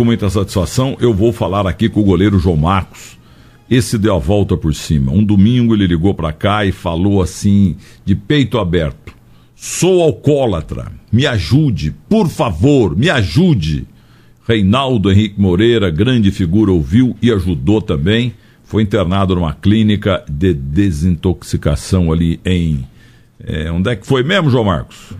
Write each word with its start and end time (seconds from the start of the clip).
com 0.00 0.04
muita 0.06 0.30
satisfação, 0.30 0.96
eu 0.98 1.12
vou 1.12 1.30
falar 1.30 1.66
aqui 1.66 1.86
com 1.86 2.00
o 2.00 2.04
goleiro 2.04 2.38
João 2.38 2.56
Marcos. 2.56 3.18
Esse 3.70 3.98
deu 3.98 4.14
a 4.14 4.18
volta 4.18 4.56
por 4.56 4.74
cima. 4.74 5.12
Um 5.12 5.22
domingo 5.22 5.74
ele 5.74 5.86
ligou 5.86 6.14
para 6.14 6.32
cá 6.32 6.64
e 6.64 6.72
falou 6.72 7.20
assim, 7.20 7.76
de 8.02 8.14
peito 8.14 8.56
aberto: 8.56 9.12
Sou 9.54 10.00
alcoólatra, 10.00 10.90
me 11.12 11.26
ajude, 11.26 11.94
por 12.08 12.30
favor, 12.30 12.96
me 12.96 13.10
ajude. 13.10 13.86
Reinaldo 14.48 15.12
Henrique 15.12 15.38
Moreira, 15.38 15.90
grande 15.90 16.30
figura, 16.30 16.72
ouviu 16.72 17.14
e 17.20 17.30
ajudou 17.30 17.82
também. 17.82 18.32
Foi 18.64 18.82
internado 18.82 19.34
numa 19.34 19.52
clínica 19.52 20.24
de 20.30 20.54
desintoxicação 20.54 22.10
ali 22.10 22.40
em. 22.42 22.86
É, 23.38 23.70
onde 23.70 23.90
é 23.90 23.96
que 23.96 24.06
foi 24.06 24.22
mesmo, 24.22 24.48
João 24.48 24.64
Marcos? 24.64 25.12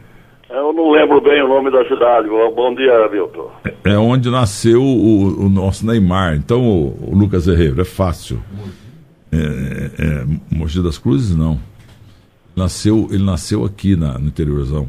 Eu 0.50 0.72
não 0.72 0.90
lembro 0.90 1.20
bem 1.20 1.40
o 1.42 1.48
nome 1.48 1.70
da 1.70 1.86
cidade. 1.86 2.28
Bom 2.28 2.74
dia, 2.74 3.08
Milton. 3.08 3.50
É, 3.64 3.92
é 3.92 3.98
onde 3.98 4.28
nasceu 4.28 4.82
o, 4.82 5.46
o, 5.46 5.48
nosso 5.48 5.86
Neymar. 5.86 6.34
Então, 6.34 6.60
o, 6.60 7.12
o 7.12 7.16
Lucas 7.16 7.46
Herrero, 7.46 7.80
é 7.80 7.84
fácil. 7.84 8.42
É, 9.30 9.36
é, 9.36 10.04
é, 10.04 10.24
Mogi 10.50 10.82
das 10.82 10.98
Cruzes, 10.98 11.36
não. 11.36 11.56
Nasceu, 12.56 13.06
ele 13.12 13.22
nasceu 13.22 13.64
aqui 13.64 13.94
na, 13.94 14.18
no 14.18 14.26
interiorzão. 14.26 14.88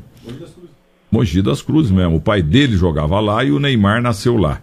Mogi 1.11 1.43
das 1.43 1.61
Cruzes 1.61 1.91
mesmo. 1.91 2.15
O 2.15 2.21
pai 2.21 2.41
dele 2.41 2.73
jogava 2.75 3.19
lá 3.19 3.43
e 3.43 3.51
o 3.51 3.59
Neymar 3.59 4.01
nasceu 4.01 4.37
lá. 4.37 4.59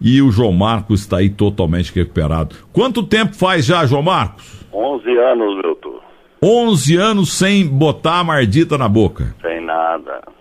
E 0.00 0.20
o 0.20 0.32
João 0.32 0.52
Marcos 0.52 1.02
está 1.02 1.18
aí 1.18 1.30
totalmente 1.30 1.94
recuperado. 1.94 2.56
Quanto 2.72 3.04
tempo 3.04 3.36
faz 3.36 3.64
já, 3.64 3.86
João 3.86 4.02
Marcos? 4.02 4.66
11 4.72 5.08
anos, 5.18 5.56
Milton. 5.62 6.00
11 6.42 6.96
anos 6.96 7.32
sem 7.32 7.64
botar 7.64 8.18
a 8.18 8.24
mardita 8.24 8.76
na 8.76 8.88
boca. 8.88 9.32
Sem 9.40 9.64
nada. 9.64 10.31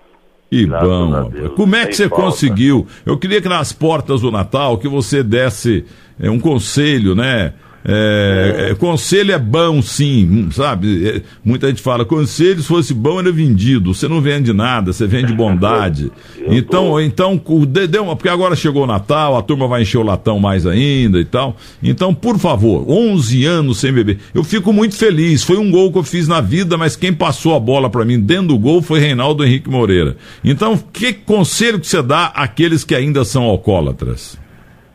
E 0.52 0.66
bom, 0.66 1.32
como 1.56 1.76
é 1.78 1.86
que 1.86 1.94
você 1.94 2.10
falta. 2.10 2.26
conseguiu? 2.26 2.86
Eu 3.06 3.18
queria 3.18 3.42
que 3.42 3.48
nas 3.48 3.72
portas 3.72 4.20
do 4.20 4.30
Natal 4.30 4.78
que 4.78 4.88
você 4.88 5.24
desse 5.24 5.86
é, 6.20 6.30
um 6.30 6.40
conselho, 6.40 7.16
né? 7.16 7.54
É, 7.84 8.70
é. 8.72 8.76
Conselho 8.76 9.32
é 9.32 9.40
bom, 9.40 9.82
sim, 9.82 10.50
sabe? 10.52 11.08
É, 11.08 11.22
muita 11.44 11.68
gente 11.68 11.82
fala, 11.82 12.06
conselho 12.06 12.62
se 12.62 12.68
fosse 12.68 12.94
bom 12.94 13.20
era 13.20 13.32
vendido. 13.32 13.94
Você 13.94 14.08
não 14.08 14.22
vende 14.22 14.54
nada, 14.54 14.94
você 14.94 15.08
vende 15.08 15.34
bondade. 15.34 16.12
então, 16.48 17.00
então, 17.00 17.42
deu 17.90 18.04
uma, 18.04 18.16
porque 18.16 18.30
agora 18.30 18.56
chegou 18.56 18.84
o 18.84 18.88
Natal, 18.88 19.38
a 19.38 19.42
turma 19.42 19.68
vai 19.68 19.82
encher 19.82 19.98
o 19.98 20.04
latão 20.04 20.40
mais 20.40 20.66
ainda 20.66 21.20
e 21.20 21.26
tal. 21.26 21.56
Então, 21.82 22.14
por 22.14 22.38
favor, 22.38 22.86
11 22.88 23.46
anos 23.46 23.80
sem 23.80 23.92
beber. 23.92 24.20
Eu 24.34 24.44
fico 24.44 24.72
muito 24.72 24.96
feliz. 24.96 25.44
Foi 25.44 25.58
um 25.58 25.72
gol 25.72 25.92
que 25.92 25.98
eu 25.98 26.04
fiz 26.04 26.28
na 26.28 26.42
vida, 26.42 26.78
mas 26.78 26.96
quem 26.96 27.14
passou 27.14 27.56
a 27.56 27.60
bola 27.60 27.90
para 27.90 28.06
mim 28.06 28.20
dentro 28.20 28.50
do 28.50 28.60
gol 28.60 28.82
foi 28.82 29.00
Reinaldo 29.00 29.44
Henrique 29.44 29.70
Moreira. 29.70 30.16
Então, 30.44 30.78
que 30.78 31.14
conselho 31.14 31.80
que 31.80 31.88
você 31.88 32.02
dá 32.02 32.26
àqueles 32.28 32.84
que 32.84 32.96
ainda 32.96 33.24
são 33.24 33.44
alcoólatras? 33.44 34.40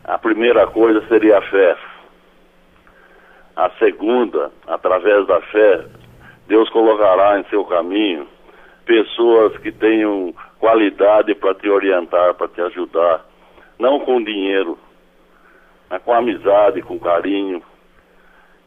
A 0.05 0.17
primeira 0.17 0.65
coisa 0.67 1.03
seria 1.09 1.37
a 1.37 1.41
fé 1.41 1.75
a 3.57 3.71
segunda, 3.79 4.51
através 4.67 5.25
da 5.25 5.41
fé, 5.41 5.83
Deus 6.47 6.69
colocará 6.69 7.39
em 7.39 7.43
seu 7.45 7.65
caminho 7.65 8.27
pessoas 8.85 9.57
que 9.57 9.71
tenham 9.71 10.31
qualidade 10.59 11.33
para 11.33 11.55
te 11.55 11.67
orientar, 11.67 12.35
para 12.35 12.47
te 12.49 12.61
ajudar. 12.61 13.25
Não 13.79 13.99
com 13.99 14.23
dinheiro, 14.23 14.77
mas 15.89 16.01
com 16.03 16.13
amizade, 16.13 16.83
com 16.83 16.99
carinho. 16.99 17.63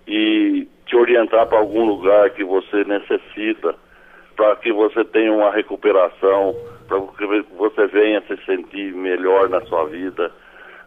E 0.08 0.66
te 0.86 0.96
orientar 0.96 1.46
para 1.46 1.58
algum 1.58 1.84
lugar 1.84 2.30
que 2.30 2.42
você 2.42 2.82
necessita, 2.84 3.76
para 4.36 4.56
que 4.56 4.72
você 4.72 5.04
tenha 5.04 5.32
uma 5.32 5.52
recuperação, 5.52 6.56
para 6.88 7.00
que 7.00 7.44
você 7.56 7.86
venha 7.86 8.20
se 8.22 8.36
sentir 8.44 8.92
melhor 8.92 9.48
na 9.48 9.60
sua 9.66 9.84
vida 9.84 10.32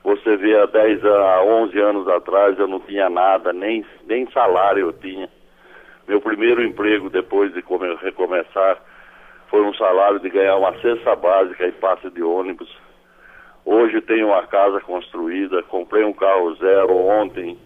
você 0.04 0.36
vê 0.38 0.58
há 0.60 0.66
10 0.66 1.06
a 1.06 1.44
11 1.44 1.80
anos 1.80 2.08
atrás 2.08 2.60
eu 2.60 2.68
não 2.68 2.80
tinha 2.82 3.10
nada, 3.10 3.54
nem, 3.54 3.86
nem 4.06 4.30
salário 4.32 4.88
eu 4.88 4.94
tinha. 4.94 5.30
Meu 6.08 6.20
primeiro 6.20 6.62
emprego 6.62 7.10
depois 7.10 7.54
de 7.54 7.62
come, 7.62 7.96
recomeçar 7.96 8.78
foi 9.50 9.62
um 9.62 9.74
salário 9.76 10.20
de 10.20 10.30
ganhar 10.30 10.58
uma 10.58 10.74
cesta 10.82 11.16
básica 11.16 11.68
e 11.68 11.72
passe 11.74 12.10
de 12.10 12.22
ônibus. 12.24 12.70
Hoje 13.64 14.02
tenho 14.02 14.28
uma 14.28 14.46
casa 14.48 14.82
construída, 14.82 15.64
comprei 15.64 16.04
um 16.04 16.12
carro 16.12 16.56
zero 16.56 16.98
ontem. 16.98 17.58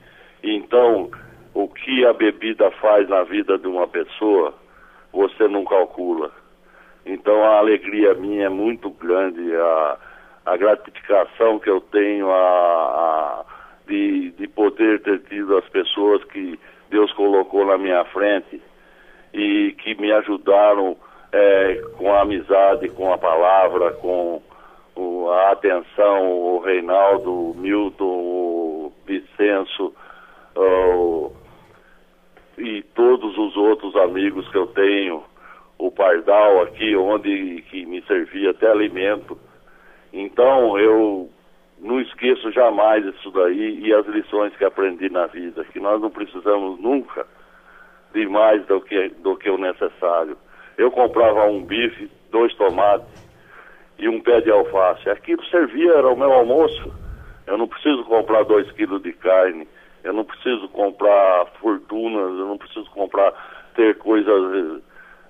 Então, 0.44 1.10
o 1.54 1.68
que 1.68 2.06
a 2.06 2.14
bebida 2.14 2.70
faz 2.72 3.10
na 3.10 3.24
vida 3.24 3.58
de 3.58 3.68
uma 3.68 3.88
pessoa, 3.88 4.54
você 5.12 5.48
não 5.48 5.66
calcula. 5.66 6.30
Então 7.04 7.42
a 7.44 7.58
alegria 7.58 8.14
minha 8.14 8.46
é 8.46 8.50
muito 8.50 8.92
grande. 8.92 9.56
A, 9.56 9.98
a 10.48 10.56
gratificação 10.56 11.60
que 11.60 11.70
eu 11.70 11.82
tenho 11.82 12.32
a, 12.32 12.36
a, 12.36 13.46
de, 13.86 14.32
de 14.32 14.48
poder 14.48 15.02
ter 15.02 15.20
tido 15.24 15.58
as 15.58 15.68
pessoas 15.68 16.24
que 16.24 16.58
Deus 16.90 17.12
colocou 17.14 17.66
na 17.66 17.78
minha 17.78 18.06
frente 18.06 18.62
e 19.34 19.76
que 19.84 19.94
me 19.96 20.10
ajudaram 20.14 20.96
é, 21.34 21.82
com 21.98 22.14
a 22.14 22.22
amizade, 22.22 22.88
com 22.90 23.12
a 23.12 23.18
palavra, 23.18 23.92
com 23.96 24.42
o, 24.96 25.30
a 25.30 25.52
atenção, 25.52 26.32
o 26.32 26.60
Reinaldo, 26.60 27.52
o 27.52 27.54
Milton, 27.54 28.06
o 28.06 28.94
Vicenço 29.06 29.94
e 32.58 32.82
todos 32.96 33.38
os 33.38 33.56
outros 33.58 33.96
amigos 33.98 34.48
que 34.50 34.58
eu 34.58 34.68
tenho, 34.68 35.24
o 35.78 35.92
Pardal 35.92 36.62
aqui, 36.62 36.96
onde 36.96 37.62
que 37.70 37.86
me 37.86 38.02
servia 38.04 38.52
até 38.52 38.72
alimento. 38.72 39.38
Então 40.18 40.80
eu 40.80 41.30
não 41.80 42.02
esqueço 42.02 42.52
jamais 42.52 43.06
isso 43.06 43.30
daí 43.30 43.80
e 43.82 43.94
as 43.94 44.04
lições 44.08 44.56
que 44.58 44.66
aprendi 44.66 45.12
na 45.12 45.28
vida, 45.28 45.64
que 45.66 45.80
nós 45.80 46.02
não 46.02 46.10
precisamos 46.10 46.80
nunca 46.80 47.24
de 48.14 48.28
mais 48.28 48.66
do 48.66 48.82
que, 48.82 49.10
do 49.10 49.38
que 49.38 49.48
o 49.48 49.60
necessário. 49.60 50.36
Eu 50.76 50.90
comprava 50.90 51.46
um 51.46 51.64
bife, 51.64 52.10
dois 52.32 52.52
tomates 52.56 53.08
e 54.00 54.10
um 54.10 54.20
pé 54.20 54.42
de 54.42 54.50
alface. 54.50 55.08
Aquilo 55.08 55.46
servia, 55.46 55.94
era 55.94 56.08
o 56.08 56.18
meu 56.18 56.34
almoço. 56.34 56.92
Eu 57.46 57.56
não 57.56 57.68
preciso 57.68 58.04
comprar 58.06 58.44
dois 58.44 58.72
quilos 58.72 59.04
de 59.04 59.14
carne, 59.14 59.68
eu 60.04 60.14
não 60.14 60.26
preciso 60.26 60.68
comprar 60.70 61.46
fortunas, 61.62 62.40
eu 62.40 62.48
não 62.48 62.58
preciso 62.58 62.90
comprar, 62.90 63.34
ter 63.76 63.96
coisas 64.00 64.82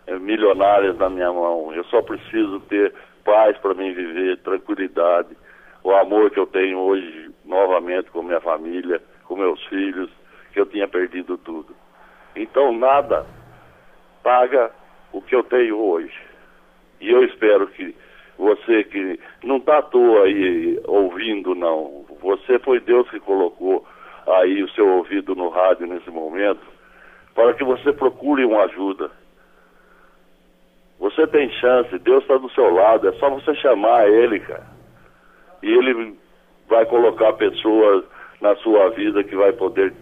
eh, 0.07 0.17
milionárias 0.17 0.97
na 0.97 1.09
minha 1.09 1.31
mão. 1.31 1.73
Eu 1.73 1.83
só 1.85 2.01
preciso 2.01 2.61
ter 2.61 2.93
paz 3.27 3.57
para 3.57 3.73
mim 3.73 3.91
viver, 3.93 4.37
tranquilidade, 4.37 5.35
o 5.83 5.91
amor 5.91 6.31
que 6.31 6.39
eu 6.39 6.47
tenho 6.47 6.79
hoje 6.79 7.29
novamente 7.43 8.09
com 8.09 8.23
minha 8.23 8.39
família, 8.39 9.01
com 9.25 9.35
meus 9.35 9.61
filhos, 9.65 10.09
que 10.53 10.59
eu 10.61 10.65
tinha 10.65 10.87
perdido 10.87 11.37
tudo. 11.37 11.75
Então 12.37 12.71
nada 12.71 13.25
paga 14.23 14.71
o 15.11 15.21
que 15.21 15.35
eu 15.35 15.43
tenho 15.43 15.77
hoje. 15.77 16.17
E 17.01 17.09
eu 17.09 17.21
espero 17.25 17.67
que 17.67 17.93
você 18.37 18.85
que 18.85 19.19
não 19.43 19.57
está 19.57 19.79
à 19.79 19.81
toa 19.81 20.23
aí 20.23 20.79
ouvindo, 20.85 21.53
não. 21.53 22.05
Você 22.21 22.57
foi 22.59 22.79
Deus 22.79 23.09
que 23.09 23.19
colocou 23.19 23.85
aí 24.25 24.63
o 24.63 24.69
seu 24.69 24.87
ouvido 24.87 25.35
no 25.35 25.49
rádio 25.49 25.85
nesse 25.85 26.09
momento, 26.09 26.65
para 27.35 27.53
que 27.55 27.63
você 27.65 27.91
procure 27.91 28.45
uma 28.45 28.63
ajuda. 28.63 29.11
Você 30.99 31.27
tem 31.27 31.49
chance, 31.51 31.97
Deus 31.99 32.23
está 32.23 32.37
do 32.37 32.49
seu 32.51 32.73
lado, 32.73 33.07
é 33.07 33.11
só 33.13 33.29
você 33.29 33.53
chamar 33.55 34.09
Ele, 34.09 34.39
cara. 34.39 34.65
E 35.61 35.71
Ele 35.71 36.17
vai 36.67 36.85
colocar 36.85 37.33
pessoas 37.33 38.03
na 38.41 38.55
sua 38.57 38.89
vida 38.89 39.23
que 39.23 39.35
vai 39.35 39.53
poder 39.53 39.93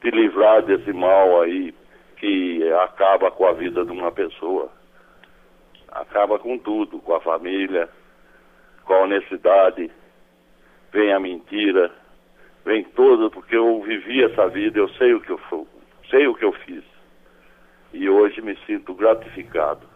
te 0.00 0.10
livrar 0.10 0.62
desse 0.62 0.92
mal 0.92 1.42
aí 1.42 1.74
que 2.16 2.62
acaba 2.84 3.30
com 3.30 3.46
a 3.46 3.52
vida 3.52 3.84
de 3.84 3.92
uma 3.92 4.10
pessoa. 4.10 4.70
Acaba 5.92 6.38
com 6.38 6.58
tudo, 6.58 6.98
com 7.00 7.14
a 7.14 7.20
família, 7.20 7.88
com 8.84 8.94
a 8.94 9.00
honestidade, 9.02 9.90
vem 10.92 11.12
a 11.12 11.20
mentira, 11.20 11.90
vem 12.64 12.84
toda, 12.84 13.28
porque 13.28 13.54
eu 13.54 13.82
vivi 13.82 14.24
essa 14.24 14.48
vida, 14.48 14.78
eu 14.78 14.88
sei 14.90 15.12
o 15.12 15.20
que 15.20 15.30
eu 15.30 15.40
sei 16.10 16.26
o 16.26 16.34
que 16.34 16.44
eu 16.44 16.52
fiz 16.52 16.93
hoje 18.34 18.42
me 18.42 18.56
sinto 18.66 18.94
gratificado. 18.94 19.86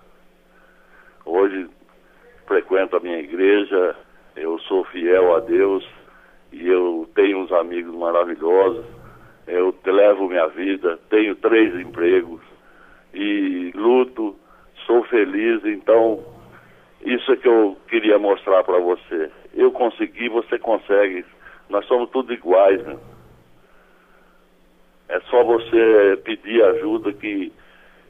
Hoje 1.25 1.69
frequento 2.47 2.97
a 2.97 3.01
minha 3.01 3.19
igreja, 3.19 3.97
eu 4.37 4.59
sou 4.61 4.85
fiel 4.85 5.35
a 5.35 5.41
Deus 5.41 5.87
e 6.53 6.67
eu 6.69 7.09
tenho 7.15 7.39
uns 7.39 7.51
amigos 7.51 7.95
maravilhosos. 7.95 8.85
Eu 9.47 9.75
levo 9.85 10.29
minha 10.29 10.47
vida, 10.49 10.99
tenho 11.11 11.35
três 11.37 11.75
empregos 11.75 12.41
e 13.13 13.73
luto, 13.75 14.37
sou 14.87 15.03
feliz, 15.05 15.65
então 15.65 16.25
isso 17.05 17.33
é 17.33 17.37
que 17.37 17.49
eu 17.49 17.77
queria 17.89 18.19
mostrar 18.19 18.63
para 18.63 18.79
você. 18.79 19.31
Eu 19.55 19.73
consegui, 19.73 20.29
você 20.29 20.59
consegue. 20.59 21.25
Nós 21.69 21.85
somos 21.87 22.11
todos 22.11 22.31
iguais, 22.31 22.81
né? 22.87 22.97
É 25.09 25.21
só 25.23 25.43
você 25.43 26.21
pedir 26.23 26.63
ajuda 26.63 27.13
que 27.15 27.51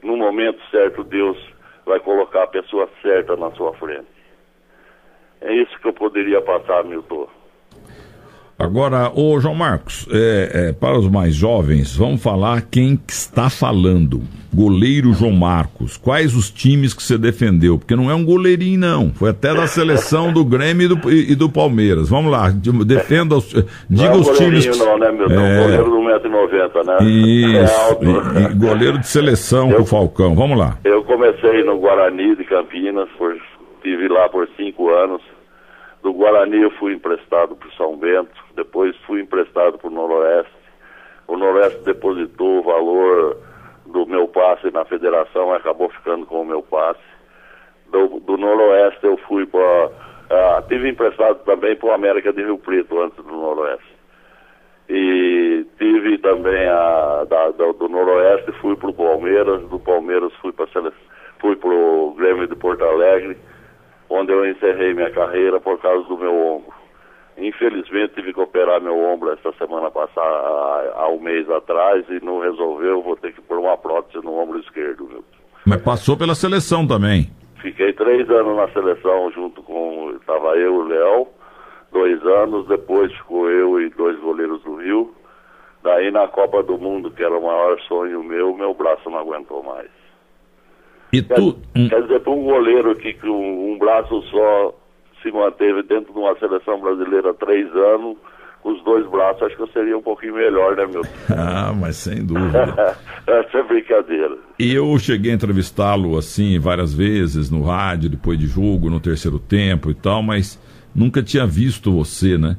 no 0.03 0.17
momento 0.17 0.61
certo, 0.69 1.03
Deus 1.03 1.37
vai 1.85 1.99
colocar 1.99 2.43
a 2.43 2.47
pessoa 2.47 2.89
certa 3.01 3.35
na 3.35 3.51
sua 3.51 3.73
frente. 3.73 4.07
É 5.41 5.53
isso 5.53 5.79
que 5.79 5.87
eu 5.87 5.93
poderia 5.93 6.41
passar, 6.41 6.83
Milton. 6.83 7.27
Agora, 8.59 9.09
ô 9.15 9.39
João 9.39 9.55
Marcos, 9.55 10.05
é, 10.11 10.51
é, 10.53 10.73
para 10.73 10.99
os 10.99 11.07
mais 11.07 11.33
jovens, 11.33 11.95
vamos 11.95 12.21
falar 12.21 12.61
quem 12.69 12.99
está 13.07 13.49
falando. 13.49 14.21
Goleiro 14.53 15.13
João 15.13 15.31
Marcos, 15.31 15.95
quais 15.95 16.35
os 16.35 16.51
times 16.51 16.93
que 16.93 17.01
você 17.01 17.17
defendeu? 17.17 17.77
Porque 17.77 17.95
não 17.95 18.11
é 18.11 18.13
um 18.13 18.25
goleirinho, 18.25 18.77
não. 18.77 19.13
Foi 19.13 19.29
até 19.29 19.53
da 19.53 19.65
seleção 19.65 20.33
do 20.33 20.43
Grêmio 20.43 20.85
e 20.85 20.87
do, 20.89 21.09
e, 21.09 21.31
e 21.31 21.35
do 21.35 21.49
Palmeiras. 21.49 22.09
Vamos 22.09 22.31
lá, 22.31 22.49
defenda 22.85 23.37
os. 23.37 23.47
Diga 23.89 24.09
não 24.09 24.15
é 24.15 24.17
os 24.17 24.37
times. 24.37 24.67
Que... 24.67 24.77
Não, 24.77 24.97
né, 24.97 25.09
meu? 25.09 25.29
É... 25.29 25.61
Goleiro 25.61 25.83
do 25.85 25.97
1,90m, 25.97 26.85
né? 26.85 26.97
Isso. 27.03 27.97
É 28.35 28.41
e, 28.41 28.45
e, 28.45 28.55
goleiro 28.55 28.97
de 28.97 29.07
seleção 29.07 29.69
eu, 29.69 29.77
com 29.77 29.83
o 29.83 29.85
Falcão. 29.85 30.35
Vamos 30.35 30.57
lá. 30.57 30.77
Eu 30.83 31.01
comecei 31.05 31.63
no 31.63 31.77
Guarani 31.77 32.35
de 32.35 32.43
Campinas, 32.43 33.07
por, 33.17 33.37
estive 33.77 34.09
lá 34.09 34.27
por 34.27 34.49
cinco 34.57 34.89
anos. 34.89 35.21
Do 36.01 36.13
Guarani 36.13 36.61
eu 36.61 36.71
fui 36.71 36.93
emprestado 36.93 37.55
para 37.55 37.69
São 37.71 37.97
Bento, 37.97 38.31
depois 38.55 38.95
fui 39.05 39.21
emprestado 39.21 39.77
para 39.77 39.87
o 39.87 39.93
Noroeste. 39.93 40.51
O 41.27 41.37
Noroeste 41.37 41.83
depositou 41.83 42.59
o 42.59 42.63
valor 42.63 43.37
do 43.85 44.05
meu 44.05 44.27
passe 44.27 44.71
na 44.71 44.85
federação 44.85 45.53
acabou 45.53 45.89
ficando 45.89 46.25
com 46.25 46.41
o 46.41 46.45
meu 46.45 46.61
passe. 46.61 47.01
Do, 47.91 48.19
do 48.19 48.37
Noroeste 48.37 49.05
eu 49.05 49.17
fui 49.27 49.45
para. 49.45 49.87
Uh, 50.29 50.67
tive 50.67 50.87
emprestado 50.89 51.43
também 51.43 51.75
para 51.75 51.89
o 51.89 51.91
América 51.91 52.31
de 52.31 52.43
Rio 52.43 52.59
Preto 52.59 53.01
antes 53.01 53.17
do 53.17 53.31
Noroeste. 53.31 53.97
E 54.87 55.65
tive 55.77 56.17
também 56.19 56.67
a 56.67 57.25
da, 57.27 57.51
da, 57.51 57.71
do 57.71 57.89
Noroeste, 57.89 58.51
fui 58.61 58.75
para 58.75 58.89
o 58.89 58.93
Palmeiras, 58.93 59.61
do 59.69 59.79
Palmeiras 59.79 60.31
fui 60.35 60.51
para 60.51 60.67
fui 61.39 61.57
o 61.63 62.13
Grêmio 62.15 62.47
de 62.47 62.55
Porto 62.55 62.83
Alegre 62.83 63.37
onde 64.09 64.31
eu 64.31 64.49
encerrei 64.49 64.93
minha 64.93 65.11
carreira 65.11 65.59
por 65.59 65.79
causa 65.79 66.07
do 66.07 66.17
meu 66.17 66.35
ombro. 66.35 66.73
Infelizmente 67.37 68.15
tive 68.15 68.33
que 68.33 68.39
operar 68.41 68.81
meu 68.81 68.97
ombro 68.97 69.31
essa 69.31 69.51
semana 69.53 69.89
passada, 69.89 70.93
há 70.95 71.07
um 71.09 71.21
mês 71.21 71.49
atrás, 71.49 72.05
e 72.09 72.23
não 72.23 72.39
resolveu, 72.41 73.01
vou 73.01 73.15
ter 73.15 73.33
que 73.33 73.41
pôr 73.41 73.59
uma 73.59 73.77
prótese 73.77 74.23
no 74.25 74.37
ombro 74.37 74.59
esquerdo. 74.59 75.05
Viu? 75.05 75.23
Mas 75.65 75.81
passou 75.81 76.17
pela 76.17 76.35
seleção 76.35 76.85
também. 76.85 77.29
Fiquei 77.61 77.93
três 77.93 78.29
anos 78.29 78.57
na 78.57 78.67
seleção 78.69 79.31
junto 79.31 79.61
com. 79.63 80.11
Estava 80.19 80.55
eu 80.57 80.75
e 80.75 80.77
o 80.77 80.83
Léo, 80.83 81.27
dois 81.91 82.25
anos, 82.25 82.67
depois 82.67 83.11
ficou 83.13 83.49
eu 83.49 83.79
e 83.81 83.89
dois 83.89 84.19
goleiros 84.19 84.61
do 84.63 84.75
Rio. 84.75 85.13
Daí 85.83 86.11
na 86.11 86.27
Copa 86.27 86.61
do 86.61 86.77
Mundo, 86.77 87.11
que 87.11 87.23
era 87.23 87.37
o 87.37 87.45
maior 87.45 87.79
sonho 87.81 88.23
meu, 88.23 88.53
meu 88.53 88.73
braço 88.73 89.09
não 89.09 89.19
aguentou 89.19 89.63
mais. 89.63 89.98
E 91.11 91.21
tu... 91.21 91.57
quer, 91.73 91.89
quer 91.89 92.01
dizer, 92.03 92.19
para 92.21 92.33
um 92.33 92.43
goleiro 92.43 92.95
que 92.95 93.13
com 93.13 93.73
um 93.73 93.77
braço 93.77 94.21
só 94.23 94.75
se 95.21 95.31
manteve 95.31 95.83
dentro 95.83 96.13
de 96.13 96.19
uma 96.19 96.37
seleção 96.37 96.79
brasileira 96.79 97.31
há 97.31 97.33
três 97.33 97.67
anos, 97.75 98.17
com 98.61 98.71
os 98.71 98.83
dois 98.83 99.09
braços, 99.09 99.43
acho 99.43 99.55
que 99.55 99.61
eu 99.61 99.67
seria 99.69 99.97
um 99.97 100.01
pouquinho 100.01 100.35
melhor, 100.35 100.75
né, 100.75 100.85
meu? 100.85 101.01
ah, 101.35 101.73
mas 101.73 101.95
sem 101.95 102.25
dúvida. 102.25 102.97
Essa 103.25 103.57
é 103.57 103.63
brincadeira. 103.63 104.37
E 104.57 104.73
eu 104.73 104.97
cheguei 104.99 105.31
a 105.31 105.35
entrevistá-lo 105.35 106.17
assim 106.17 106.59
várias 106.59 106.93
vezes 106.93 107.49
no 107.49 107.63
rádio, 107.63 108.09
depois 108.09 108.37
de 108.37 108.47
jogo, 108.47 108.89
no 108.89 108.99
terceiro 108.99 109.39
tempo 109.39 109.89
e 109.89 109.93
tal, 109.93 110.21
mas 110.21 110.59
nunca 110.93 111.23
tinha 111.23 111.45
visto 111.45 111.91
você, 111.91 112.37
né? 112.37 112.57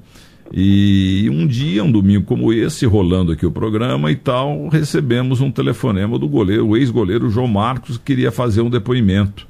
E 0.53 1.29
um 1.31 1.47
dia, 1.47 1.85
um 1.85 1.93
domingo 1.93 2.25
como 2.25 2.53
esse, 2.53 2.85
rolando 2.85 3.33
aqui 3.33 3.47
o 3.47 3.53
programa 3.53 4.11
e 4.11 4.17
tal, 4.17 4.69
recebemos 4.69 5.41
um 5.41 5.51
telefonema 5.51 6.19
do 6.19 6.29
goleiro, 6.29 6.69
o 6.69 6.77
ex-goleiro 6.77 7.31
João 7.31 7.47
Marcos, 7.47 7.97
que 7.97 8.05
queria 8.05 8.33
fazer 8.33 8.61
um 8.61 8.71
depoimento. 8.71 9.47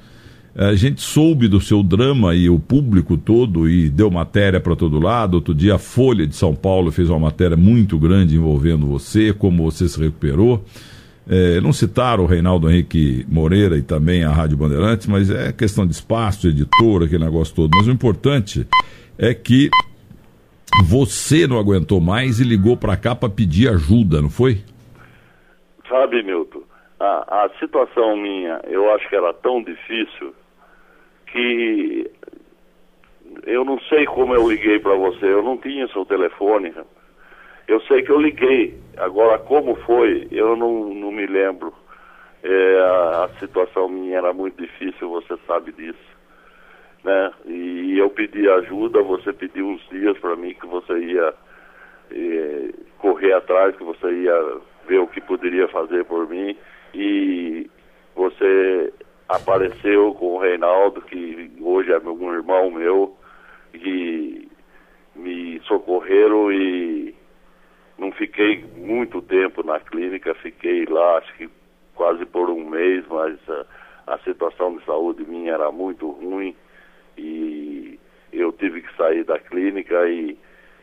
A 0.54 0.74
gente 0.74 1.00
soube 1.00 1.48
do 1.48 1.60
seu 1.60 1.82
drama 1.82 2.34
e 2.34 2.50
o 2.50 2.58
público 2.58 3.16
todo 3.16 3.68
e 3.68 3.88
deu 3.88 4.10
matéria 4.10 4.60
para 4.60 4.76
todo 4.76 4.98
lado. 4.98 5.34
Outro 5.34 5.54
dia 5.54 5.76
a 5.76 5.78
Folha 5.78 6.26
de 6.26 6.34
São 6.34 6.54
Paulo 6.54 6.90
fez 6.90 7.08
uma 7.08 7.18
matéria 7.18 7.56
muito 7.56 7.98
grande 7.98 8.36
envolvendo 8.36 8.86
você, 8.86 9.32
como 9.32 9.70
você 9.70 9.88
se 9.88 9.98
recuperou. 9.98 10.64
É, 11.28 11.60
não 11.60 11.72
citaram 11.72 12.24
o 12.24 12.26
Reinaldo 12.26 12.68
Henrique 12.68 13.24
Moreira 13.28 13.78
e 13.78 13.82
também 13.82 14.24
a 14.24 14.32
Rádio 14.32 14.56
Bandeirantes, 14.56 15.06
mas 15.06 15.30
é 15.30 15.52
questão 15.52 15.86
de 15.86 15.92
espaço, 15.92 16.40
de 16.40 16.48
editor, 16.48 17.04
aquele 17.04 17.24
negócio 17.24 17.54
todo. 17.54 17.70
Mas 17.76 17.86
o 17.86 17.90
importante 17.92 18.66
é 19.16 19.32
que 19.32 19.70
você 20.88 21.46
não 21.46 21.58
aguentou 21.58 22.00
mais 22.00 22.40
e 22.40 22.44
ligou 22.44 22.76
para 22.76 22.96
cá 22.96 23.14
para 23.14 23.28
pedir 23.28 23.68
ajuda, 23.68 24.20
não 24.22 24.30
foi? 24.30 24.58
Sabe, 25.88 26.22
Milton, 26.22 26.62
a, 26.98 27.44
a 27.44 27.50
situação 27.58 28.16
minha, 28.16 28.60
eu 28.64 28.92
acho 28.94 29.08
que 29.08 29.16
era 29.16 29.32
tão 29.34 29.62
difícil 29.62 30.34
que 31.26 32.10
eu 33.44 33.64
não 33.64 33.78
sei 33.88 34.04
como 34.06 34.34
eu 34.34 34.48
liguei 34.50 34.78
para 34.78 34.94
você, 34.94 35.26
eu 35.26 35.42
não 35.42 35.56
tinha 35.56 35.88
seu 35.88 36.04
telefone. 36.04 36.72
Eu 37.66 37.80
sei 37.82 38.02
que 38.02 38.10
eu 38.10 38.20
liguei, 38.20 38.78
agora 38.96 39.38
como 39.38 39.76
foi, 39.76 40.26
eu 40.30 40.56
não, 40.56 40.92
não 40.94 41.12
me 41.12 41.26
lembro. 41.26 41.72
É, 42.42 42.80
a, 42.80 43.24
a 43.24 43.28
situação 43.38 43.88
minha 43.88 44.16
era 44.16 44.32
muito 44.32 44.60
difícil, 44.60 45.08
você 45.08 45.36
sabe 45.46 45.72
disso 45.72 46.19
né? 47.04 47.32
E 47.46 47.98
eu 47.98 48.10
pedi 48.10 48.48
ajuda, 48.48 49.02
você 49.02 49.32
pediu 49.32 49.68
uns 49.68 49.88
dias 49.88 50.18
para 50.18 50.36
mim 50.36 50.54
que 50.54 50.66
você 50.66 50.98
ia 50.98 51.34
eh, 52.10 52.70
correr 52.98 53.32
atrás, 53.32 53.76
que 53.76 53.84
você 53.84 54.10
ia 54.10 54.60
ver 54.86 54.98
o 54.98 55.06
que 55.06 55.20
poderia 55.20 55.68
fazer 55.68 56.04
por 56.04 56.28
mim 56.28 56.56
e 56.94 57.70
você 58.14 58.92
apareceu 59.28 60.12
com 60.14 60.34
o 60.34 60.38
Reinaldo, 60.38 61.00
que 61.02 61.50
hoje 61.60 61.92
é 61.92 61.98
um 61.98 62.34
irmão 62.34 62.70
meu, 62.70 63.16
e 63.72 64.48
me 65.14 65.60
socorreram 65.60 66.50
e 66.52 67.14
não 67.96 68.10
fiquei 68.12 68.64
muito 68.76 69.22
tempo 69.22 69.62
na 69.62 69.78
clínica, 69.78 70.34
fiquei 70.34 70.84
lá 70.86 71.18
acho 71.18 71.32
que 71.34 71.48
quase 71.94 72.26
por 72.26 72.50
um 72.50 72.68
mês, 72.68 73.04
mas 73.08 73.38
a, 73.48 74.14
a 74.14 74.18
situação 74.20 74.76
de 74.76 74.84
saúde 74.84 75.24
minha 75.24 75.52
era 75.52 75.70
muito 75.70 76.10
ruim 76.10 76.56
e 77.16 77.98
eu 78.32 78.52
tive 78.52 78.82
que 78.82 78.96
sair 78.96 79.24
da 79.24 79.38
clínica 79.38 80.08
e 80.08 80.38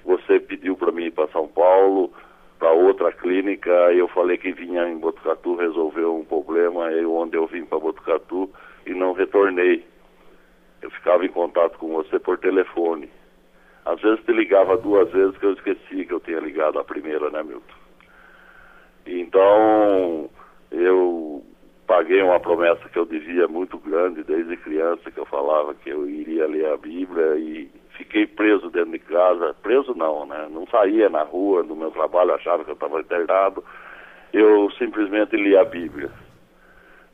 você 0.06 0.40
pediu 0.40 0.76
para 0.76 0.92
mim 0.92 1.06
ir 1.06 1.12
para 1.12 1.28
São 1.30 1.48
Paulo, 1.48 2.14
para 2.58 2.72
outra 2.72 3.12
clínica, 3.12 3.70
eu 3.94 4.08
falei 4.08 4.38
que 4.38 4.52
vinha 4.52 4.88
em 4.88 4.98
Botucatu 4.98 5.56
resolver 5.56 6.06
um 6.06 6.26
problema, 6.26 6.92
e 6.92 7.06
onde 7.06 7.38
eu 7.38 7.46
vim 7.46 7.66
para 7.66 7.80
Botucatu 7.80 8.50
e 8.86 8.94
não 8.94 9.14
retornei. 9.14 9.86
Eu 10.82 10.90
ficava 10.92 11.26
em 11.26 11.30
contato 11.30 11.78
com 11.78 11.90
você 11.90 12.20
por 12.20 12.38
telefone. 12.38 13.10
Às 13.86 14.02
vezes 14.02 14.24
te 14.26 14.32
ligava 14.32 14.78
duas 14.78 15.10
vezes 15.12 15.38
que 15.38 15.46
eu 15.46 15.54
esqueci 15.54 16.06
que 16.06 16.14
eu 16.14 16.20
tinha 16.20 16.40
ligado 16.40 16.80
a 16.80 16.84
primeira, 16.84 17.30
né, 17.30 17.44
Milton? 17.44 17.76
Então, 19.06 20.30
eu 20.72 21.44
paguei 21.88 22.22
uma 22.22 22.40
promessa 22.40 22.88
que 22.90 23.00
eu 23.00 23.06
devia 23.06 23.48
muito 23.48 23.78
grande 23.80 24.22
desde 24.24 24.58
criança, 24.58 25.10
que 25.10 25.18
eu 25.18 25.26
falava 25.26 25.74
que 25.74 25.90
eu 25.90 26.08
iria 26.08 26.46
ler 26.46 26.68
a 26.68 26.78
Bíblia 26.78 27.38
e 27.38 27.72
fiquei 27.98 28.28
preso 28.28 28.70
dentro 28.70 28.92
de 28.92 29.00
casa. 29.00 29.56
Preso 29.64 29.96
não, 29.96 30.26
né? 30.26 30.48
Não 30.52 30.68
saía 30.68 31.10
na 31.10 31.24
rua, 31.24 31.64
no 31.64 31.76
meu 31.76 31.90
trabalho, 31.90 32.34
achava 32.34 32.66
que 32.66 32.72
eu 32.72 32.76
estava 32.76 33.00
internado. 33.00 33.64
Eu 34.34 34.70
simplesmente 34.72 35.38
li 35.38 35.56
a 35.56 35.64
Bíblia. 35.64 36.12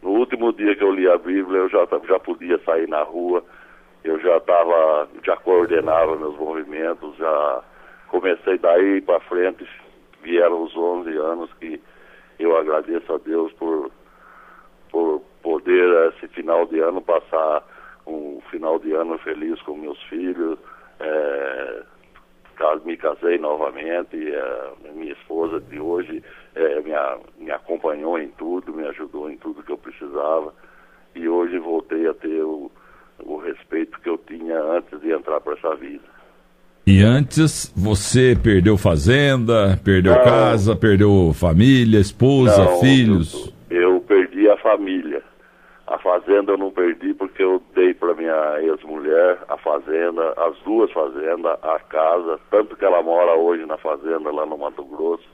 No 0.02 0.10
último 0.10 0.52
dia 0.52 0.76
que 0.76 0.84
eu 0.84 0.92
li 0.92 1.08
a 1.08 1.18
Bíblia, 1.18 1.60
eu 1.60 1.70
já, 1.70 1.88
já 2.08 2.20
podia 2.20 2.58
sair 2.66 2.90
na 2.90 3.04
rua, 3.04 3.44
eu 4.04 4.20
já 4.20 4.38
estava, 4.38 5.08
já 5.24 5.38
coordenava 5.38 6.18
meus 6.18 6.36
movimentos, 6.36 7.16
já 7.16 7.64
comecei 8.10 8.58
daí 8.58 9.02
para 9.02 9.20
frente, 9.22 9.66
vieram 10.22 10.64
os 10.64 10.76
11 10.76 11.10
anos 11.16 11.54
que 11.54 11.80
eu 12.40 12.58
agradeço 12.58 13.14
a 13.14 13.18
Deus 13.20 13.54
por 13.54 13.90
por 14.94 15.22
poder 15.42 16.14
esse 16.14 16.28
final 16.30 16.68
de 16.68 16.80
ano 16.80 17.02
passar 17.02 17.66
um 18.06 18.40
final 18.52 18.78
de 18.78 18.94
ano 18.94 19.18
feliz 19.18 19.60
com 19.64 19.76
meus 19.76 20.02
filhos. 20.04 20.60
É, 21.00 21.84
me 22.86 22.96
casei 22.96 23.38
novamente, 23.38 24.16
é, 24.16 24.72
minha 24.94 25.12
esposa 25.14 25.60
de 25.60 25.80
hoje 25.80 26.24
é, 26.56 26.80
me, 26.82 26.92
me 27.40 27.52
acompanhou 27.52 28.18
em 28.18 28.30
tudo, 28.30 28.74
me 28.74 28.88
ajudou 28.88 29.30
em 29.30 29.38
tudo 29.38 29.64
que 29.64 29.72
eu 29.72 29.78
precisava 29.78 30.54
e 31.16 31.28
hoje 31.28 31.58
voltei 31.60 32.08
a 32.08 32.14
ter 32.14 32.42
o, 32.44 32.72
o 33.26 33.38
respeito 33.38 34.00
que 34.00 34.10
eu 34.10 34.18
tinha 34.18 34.60
antes 34.60 35.00
de 35.02 35.12
entrar 35.12 35.42
para 35.42 35.54
essa 35.54 35.76
vida. 35.76 36.04
E 36.86 37.02
antes 37.02 37.72
você 37.76 38.38
perdeu 38.42 38.78
fazenda, 38.78 39.80
perdeu 39.84 40.14
não, 40.14 40.24
casa, 40.24 40.76
perdeu 40.76 41.32
família, 41.34 42.00
esposa, 42.00 42.66
não, 42.66 42.80
filhos? 42.80 43.54
Família. 44.74 45.22
A 45.86 46.00
fazenda 46.00 46.54
eu 46.54 46.58
não 46.58 46.72
perdi 46.72 47.14
porque 47.14 47.44
eu 47.44 47.62
dei 47.76 47.94
para 47.94 48.16
minha 48.16 48.62
ex-mulher 48.62 49.38
a 49.50 49.58
fazenda, 49.58 50.34
as 50.38 50.58
duas 50.60 50.92
fazendas, 50.92 51.58
a 51.62 51.80
casa, 51.80 52.40
tanto 52.50 52.76
que 52.76 52.86
ela 52.86 53.04
mora 53.04 53.36
hoje 53.36 53.66
na 53.66 53.78
fazenda 53.78 54.32
lá 54.32 54.46
no 54.46 54.58
Mato 54.58 54.84
Grosso. 54.86 55.28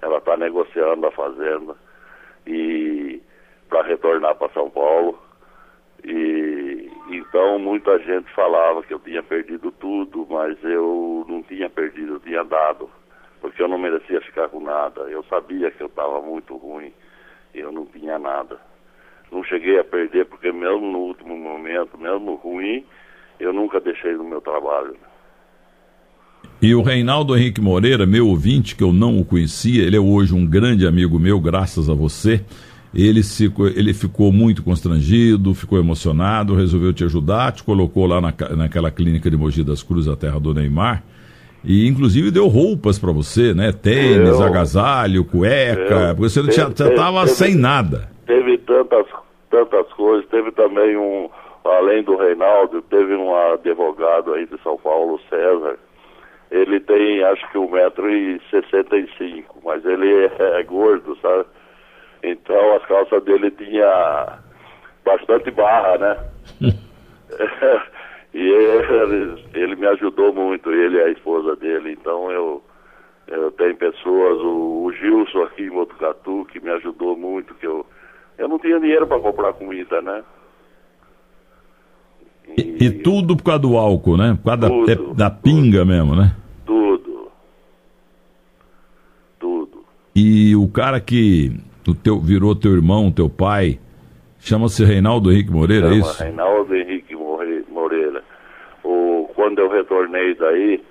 Ela 0.00 0.18
está 0.18 0.36
negociando 0.36 1.06
a 1.06 1.10
fazenda 1.10 1.74
e 2.46 3.20
para 3.68 3.82
retornar 3.82 4.36
para 4.36 4.52
São 4.52 4.70
Paulo. 4.70 5.18
E 6.04 6.90
então 7.10 7.58
muita 7.58 7.98
gente 7.98 8.32
falava 8.32 8.82
que 8.84 8.94
eu 8.94 9.00
tinha 9.00 9.22
perdido 9.22 9.70
tudo, 9.72 10.26
mas 10.30 10.56
eu 10.64 11.26
não 11.28 11.42
tinha 11.42 11.68
perdido, 11.68 12.14
eu 12.14 12.20
tinha 12.20 12.44
dado 12.44 12.88
que 13.56 13.62
eu 13.62 13.68
não 13.68 13.78
merecia 13.78 14.20
ficar 14.20 14.48
com 14.48 14.60
nada. 14.60 15.02
Eu 15.02 15.24
sabia 15.24 15.70
que 15.70 15.82
eu 15.82 15.88
estava 15.88 16.22
muito 16.22 16.56
ruim 16.56 16.92
eu 17.54 17.72
não 17.72 17.86
tinha 17.86 18.18
nada. 18.18 18.58
Não 19.30 19.44
cheguei 19.44 19.78
a 19.78 19.84
perder, 19.84 20.26
porque 20.26 20.50
mesmo 20.52 20.80
no 20.80 20.98
último 20.98 21.36
momento, 21.36 21.96
mesmo 21.98 22.34
ruim, 22.34 22.84
eu 23.38 23.52
nunca 23.52 23.80
deixei 23.80 24.14
no 24.14 24.24
meu 24.24 24.40
trabalho. 24.40 24.96
E 26.62 26.74
o 26.74 26.82
Reinaldo 26.82 27.36
Henrique 27.36 27.60
Moreira, 27.60 28.04
meu 28.04 28.28
ouvinte, 28.28 28.76
que 28.76 28.82
eu 28.82 28.92
não 28.92 29.18
o 29.18 29.24
conhecia, 29.24 29.82
ele 29.82 29.96
é 29.96 30.00
hoje 30.00 30.34
um 30.34 30.44
grande 30.44 30.86
amigo 30.86 31.18
meu, 31.18 31.40
graças 31.40 31.88
a 31.88 31.94
você. 31.94 32.44
Ele, 32.92 33.22
se, 33.22 33.52
ele 33.76 33.94
ficou 33.94 34.32
muito 34.32 34.62
constrangido, 34.62 35.54
ficou 35.54 35.78
emocionado, 35.78 36.56
resolveu 36.56 36.92
te 36.92 37.04
ajudar, 37.04 37.52
te 37.52 37.62
colocou 37.62 38.04
lá 38.04 38.20
na, 38.20 38.34
naquela 38.56 38.90
clínica 38.90 39.30
de 39.30 39.36
Mogi 39.36 39.62
das 39.62 39.82
Cruzes, 39.82 40.08
a 40.08 40.16
terra 40.16 40.40
do 40.40 40.52
Neymar. 40.52 41.02
E 41.64 41.86
inclusive 41.86 42.30
deu 42.30 42.48
roupas 42.48 42.98
para 42.98 43.12
você, 43.12 43.54
né? 43.54 43.70
Tênis, 43.70 44.28
eu, 44.28 44.42
agasalho, 44.42 45.24
cueca, 45.24 46.08
eu, 46.08 46.16
porque 46.16 46.30
você 46.30 46.50
já 46.50 46.68
estava 46.68 47.26
sem 47.26 47.54
nada. 47.54 48.10
Teve 48.30 48.58
tantas, 48.58 49.06
tantas 49.50 49.92
coisas, 49.94 50.24
teve 50.30 50.52
também 50.52 50.96
um, 50.96 51.28
além 51.64 52.04
do 52.04 52.14
Reinaldo, 52.14 52.80
teve 52.82 53.12
um 53.16 53.34
advogado 53.34 54.34
aí 54.34 54.46
de 54.46 54.56
São 54.62 54.76
Paulo, 54.76 55.20
César. 55.28 55.76
Ele 56.48 56.78
tem 56.78 57.24
acho 57.24 57.50
que 57.50 57.58
1,65m, 57.58 59.44
mas 59.64 59.84
ele 59.84 60.26
é, 60.26 60.60
é 60.60 60.62
gordo, 60.62 61.18
sabe? 61.20 61.44
Então 62.22 62.76
as 62.76 62.86
calças 62.86 63.20
dele 63.24 63.50
tinha 63.50 64.38
bastante 65.04 65.50
barra, 65.50 65.98
né? 65.98 66.16
e 68.32 68.48
ele, 68.48 69.44
ele, 69.54 69.74
me 69.74 69.88
ajudou 69.88 70.32
muito, 70.32 70.70
ele 70.70 70.98
e 70.98 71.02
a 71.02 71.08
esposa 71.08 71.56
dele. 71.56 71.96
Então 72.00 72.30
eu, 72.30 72.62
eu 73.26 73.50
tenho 73.50 73.74
pessoas, 73.74 74.38
o, 74.40 74.84
o 74.84 74.92
Gilson 74.92 75.42
aqui 75.42 75.64
em 75.64 75.70
Botucatu, 75.70 76.46
que 76.52 76.60
me 76.60 76.70
ajudou 76.70 77.16
muito, 77.16 77.56
que 77.56 77.66
eu, 77.66 77.84
eu 78.40 78.48
não 78.48 78.58
tinha 78.58 78.80
dinheiro 78.80 79.06
para 79.06 79.20
comprar 79.20 79.52
comida, 79.52 80.00
né? 80.00 80.24
E, 82.56 82.62
e, 82.62 82.86
e, 82.86 82.90
tudo 82.90 83.36
por 83.36 83.44
causa 83.44 83.60
do 83.60 83.76
álcool, 83.76 84.16
né? 84.16 84.36
Por 84.42 84.44
causa 84.46 84.68
tudo, 84.68 85.14
da, 85.14 85.28
da 85.28 85.30
pinga 85.30 85.80
tudo, 85.80 85.86
mesmo, 85.86 86.16
né? 86.16 86.34
Tudo. 86.64 87.30
Tudo. 89.38 89.84
E 90.16 90.56
o 90.56 90.66
cara 90.68 90.98
que 91.00 91.52
o 91.86 91.94
teu, 91.94 92.18
virou 92.18 92.56
teu 92.56 92.72
irmão, 92.72 93.12
teu 93.12 93.28
pai, 93.28 93.78
chama-se 94.38 94.84
Reinaldo 94.84 95.30
Henrique 95.30 95.52
Moreira, 95.52 95.88
é 95.88 95.90
Chama 95.90 95.96
é 95.96 96.00
isso? 96.00 96.22
Reinaldo 96.22 96.74
Henrique 96.74 97.14
Moreira. 97.14 98.24
O, 98.82 99.28
quando 99.34 99.58
eu 99.58 99.68
retornei 99.68 100.34
daí, 100.34 100.82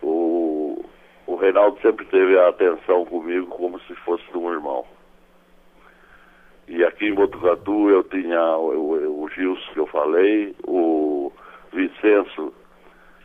o, 0.00 0.84
o 1.26 1.34
Reinaldo 1.34 1.76
sempre 1.82 2.06
teve 2.06 2.38
a 2.38 2.48
atenção 2.50 3.04
comigo 3.04 3.48
como 3.48 3.80
se 3.80 3.94
fosse 3.96 4.24
um 4.32 4.50
irmão. 4.52 4.84
E 6.66 6.82
aqui 6.84 7.06
em 7.06 7.14
Botucatu 7.14 7.90
eu 7.90 8.02
tinha 8.04 8.56
o, 8.56 8.70
o, 8.70 9.24
o 9.24 9.28
Gilson 9.28 9.72
que 9.72 9.80
eu 9.80 9.86
falei, 9.86 10.54
o 10.66 11.30
Vicenço, 11.72 12.54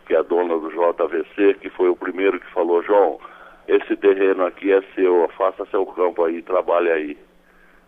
que 0.05 0.15
é 0.15 0.23
dona 0.23 0.57
do 0.57 0.69
JVC, 0.69 1.55
que 1.61 1.69
foi 1.69 1.89
o 1.89 1.95
primeiro 1.95 2.39
que 2.39 2.51
falou, 2.51 2.83
João, 2.83 3.19
esse 3.67 3.95
terreno 3.95 4.45
aqui 4.45 4.71
é 4.71 4.81
seu, 4.95 5.29
faça 5.37 5.65
seu 5.67 5.85
campo 5.85 6.25
aí, 6.25 6.41
trabalhe 6.41 6.91
aí. 6.91 7.17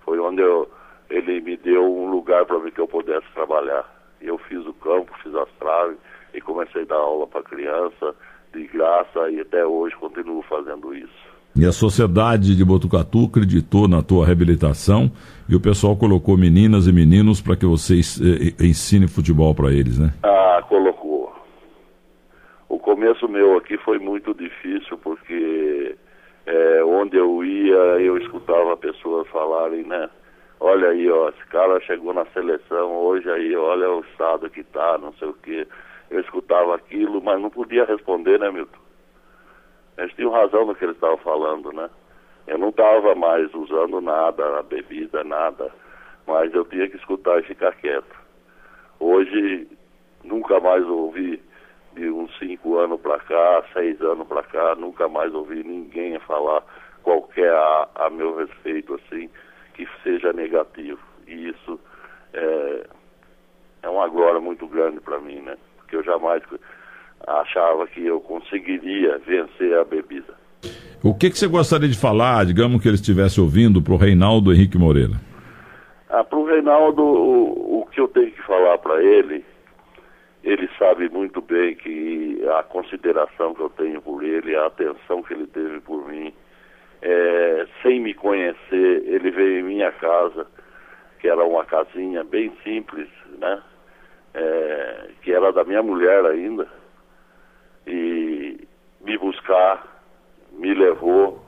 Foi 0.06 0.20
onde 0.20 0.42
eu, 0.42 0.70
ele 1.10 1.42
me 1.42 1.58
deu 1.58 1.84
um 1.84 2.10
lugar 2.10 2.46
para 2.46 2.72
que 2.72 2.80
eu 2.80 2.88
pudesse 2.88 3.26
trabalhar. 3.34 3.90
Eu 4.22 4.38
fiz 4.38 4.66
o 4.66 4.74
campo, 4.76 5.12
fiz 5.24 5.34
as 5.36 5.50
traves 5.54 5.98
e 6.34 6.40
comecei 6.40 6.84
a 6.84 6.86
dar 6.86 6.96
aula 6.96 7.28
para 7.28 7.44
criança 7.44 8.16
de 8.54 8.68
graça 8.68 9.30
e 9.32 9.42
até 9.42 9.66
hoje 9.66 9.96
continuo 9.96 10.44
fazendo 10.44 10.94
isso. 10.94 11.41
E 11.56 11.66
a 11.66 11.72
sociedade 11.72 12.56
de 12.56 12.64
Botucatu 12.64 13.26
acreditou 13.26 13.88
na 13.88 14.02
tua 14.02 14.26
reabilitação 14.26 15.12
e 15.50 15.56
o 15.56 15.60
pessoal 15.60 15.98
colocou 15.98 16.38
meninas 16.38 16.88
e 16.88 16.94
meninos 16.94 17.42
para 17.42 17.56
que 17.58 17.66
vocês 17.66 18.20
eh, 18.22 18.54
eh, 18.58 18.66
ensinem 18.66 19.08
futebol 19.08 19.54
para 19.54 19.72
eles, 19.72 20.00
né? 20.00 20.14
Ah, 20.24 20.64
colocou 20.70 21.12
começo 22.82 23.28
meu 23.30 23.58
aqui 23.58 23.78
foi 23.78 24.00
muito 24.00 24.34
difícil 24.34 24.98
porque 24.98 25.96
é, 26.46 26.84
onde 26.84 27.16
eu 27.16 27.44
ia 27.44 28.02
eu 28.02 28.18
escutava 28.18 28.76
pessoas 28.76 29.28
falarem, 29.30 29.84
né? 29.84 30.10
Olha 30.60 30.90
aí, 30.90 31.10
ó, 31.10 31.30
esse 31.30 31.46
cara 31.48 31.80
chegou 31.82 32.14
na 32.14 32.26
seleção 32.28 32.96
hoje 32.98 33.30
aí, 33.32 33.56
olha 33.56 33.90
o 33.90 34.02
estado 34.02 34.50
que 34.50 34.64
tá, 34.64 34.98
não 35.00 35.12
sei 35.14 35.30
o 35.30 35.34
quê. 35.34 35.68
Eu 36.12 36.20
escutava 36.20 36.76
aquilo, 36.76 37.22
mas 37.24 37.42
não 37.42 37.50
podia 37.50 37.86
responder, 37.86 38.40
né, 38.40 38.52
Milton? 38.52 38.78
Eles 39.98 40.14
tinham 40.14 40.32
razão 40.32 40.66
no 40.66 40.76
que 40.76 40.86
eles 40.86 40.96
estavam 40.96 41.18
falando, 41.18 41.72
né? 41.72 41.90
Eu 42.48 42.58
não 42.58 42.70
estava 42.70 43.14
mais 43.16 43.54
usando 43.54 44.02
nada, 44.02 44.64
bebida, 44.64 45.24
nada, 45.24 45.72
mas 46.26 46.54
eu 46.54 46.66
tinha 46.66 46.90
que 46.90 46.98
escutar 46.98 47.40
e 47.40 47.44
ficar 47.44 47.74
quieto. 47.74 48.20
Hoje, 49.00 49.68
nunca 50.24 50.60
mais 50.60 50.86
ouvi 50.86 51.42
de 51.94 52.10
uns 52.10 52.36
cinco 52.38 52.78
anos 52.78 53.00
para 53.02 53.20
cá, 53.20 53.64
seis 53.74 54.02
anos 54.02 54.28
para 54.28 54.44
cá, 54.44 54.76
nunca 54.76 55.08
mais 55.08 55.34
ouvi 55.34 55.64
ninguém 55.64 56.18
falar 56.20 56.64
qualquer 57.04 57.52
a, 57.54 57.90
a, 57.96 58.10
meu 58.10 58.36
respeito 58.38 58.96
assim 58.96 59.30
que 59.74 59.88
seja 60.04 60.32
negativo. 60.34 61.02
E 61.28 61.50
isso 61.50 61.80
é, 62.34 62.88
é 63.84 63.90
uma 63.90 64.08
glória 64.08 64.40
muito 64.40 64.68
grande 64.68 65.00
para 65.00 65.20
mim, 65.20 65.42
né? 65.42 65.58
Porque 65.78 65.96
eu 65.96 66.04
jamais 66.04 66.44
achava 67.28 67.88
que 67.88 68.06
eu 68.06 68.20
conseguiria 68.20 69.18
vencer 69.20 69.78
a 69.78 69.84
bebida. 69.84 70.34
O 71.04 71.16
que, 71.16 71.30
que 71.30 71.38
você 71.38 71.48
gostaria 71.48 71.90
de 71.90 71.98
falar, 71.98 72.46
digamos 72.46 72.82
que 72.82 72.88
ele 72.88 72.96
estivesse 72.96 73.42
ouvindo, 73.42 73.82
para 73.82 73.94
o 73.94 73.98
Reinaldo 73.98 74.54
Henrique 74.54 74.78
Moreira? 74.78 75.14
Ah, 76.10 76.24
para 76.24 76.38
o 76.38 76.46
Reinaldo, 76.46 77.02
o 77.04 77.88
que 77.92 78.00
eu 78.00 78.08
tenho 78.08 78.32
que 78.32 78.42
falar 78.44 78.78
para 78.78 79.02
ele 79.02 79.44
ele 80.44 80.68
sabe 80.78 81.08
muito 81.10 81.42
bem 81.42 81.76
que 81.76 82.42
a 82.58 82.64
consideração 82.64 83.54
que 83.54 83.62
eu 83.62 83.70
tenho 83.70 84.02
por 84.02 84.24
ele, 84.24 84.56
a 84.56 84.66
atenção 84.66 85.22
que 85.22 85.34
ele 85.34 85.46
teve 85.48 85.80
por 85.82 86.08
mim, 86.08 86.34
é, 87.02 87.68
sem 87.84 88.00
me 88.00 88.14
conhecer, 88.14 89.04
ele 89.06 89.30
veio 89.32 89.60
em 89.60 89.64
minha 89.64 89.92
casa, 89.92 90.48
que 91.20 91.28
era 91.28 91.44
uma 91.44 91.64
casinha 91.64 92.24
bem 92.24 92.52
simples, 92.64 93.08
né? 93.38 93.62
É, 94.34 95.10
que 95.22 95.32
era 95.32 95.52
da 95.52 95.64
minha 95.64 95.84
mulher 95.84 96.26
ainda, 96.26 96.68
e 97.88 98.68
me 99.02 99.18
buscar, 99.18 99.86
me 100.52 100.74
levou 100.74 101.40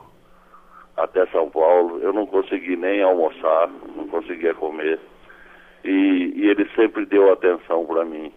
até 0.97 1.25
São 1.27 1.49
Paulo. 1.49 1.99
Eu 1.99 2.13
não 2.13 2.25
consegui 2.25 2.75
nem 2.75 3.01
almoçar, 3.01 3.69
não 3.95 4.07
conseguia 4.07 4.53
comer. 4.53 4.99
E, 5.83 6.33
e 6.35 6.49
ele 6.49 6.67
sempre 6.75 7.05
deu 7.05 7.31
atenção 7.31 7.85
para 7.85 8.05
mim. 8.05 8.31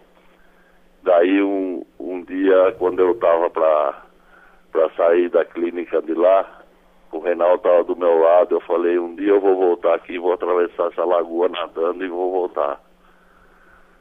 Daí 1.03 1.41
um, 1.41 1.85
um 1.99 2.21
dia, 2.23 2.75
quando 2.77 2.99
eu 2.99 3.11
estava 3.11 3.49
para 3.49 4.89
sair 4.95 5.29
da 5.29 5.45
clínica 5.45 6.01
de 6.01 6.13
lá, 6.13 6.63
o 7.11 7.19
Reinaldo 7.19 7.55
estava 7.55 7.83
do 7.83 7.95
meu 7.95 8.19
lado, 8.19 8.55
eu 8.55 8.59
falei, 8.61 8.99
um 8.99 9.15
dia 9.15 9.29
eu 9.29 9.39
vou 9.39 9.55
voltar 9.55 9.95
aqui, 9.95 10.19
vou 10.19 10.33
atravessar 10.33 10.87
essa 10.87 11.05
lagoa 11.05 11.47
nadando 11.47 12.03
e 12.03 12.09
vou 12.09 12.31
voltar. 12.31 12.81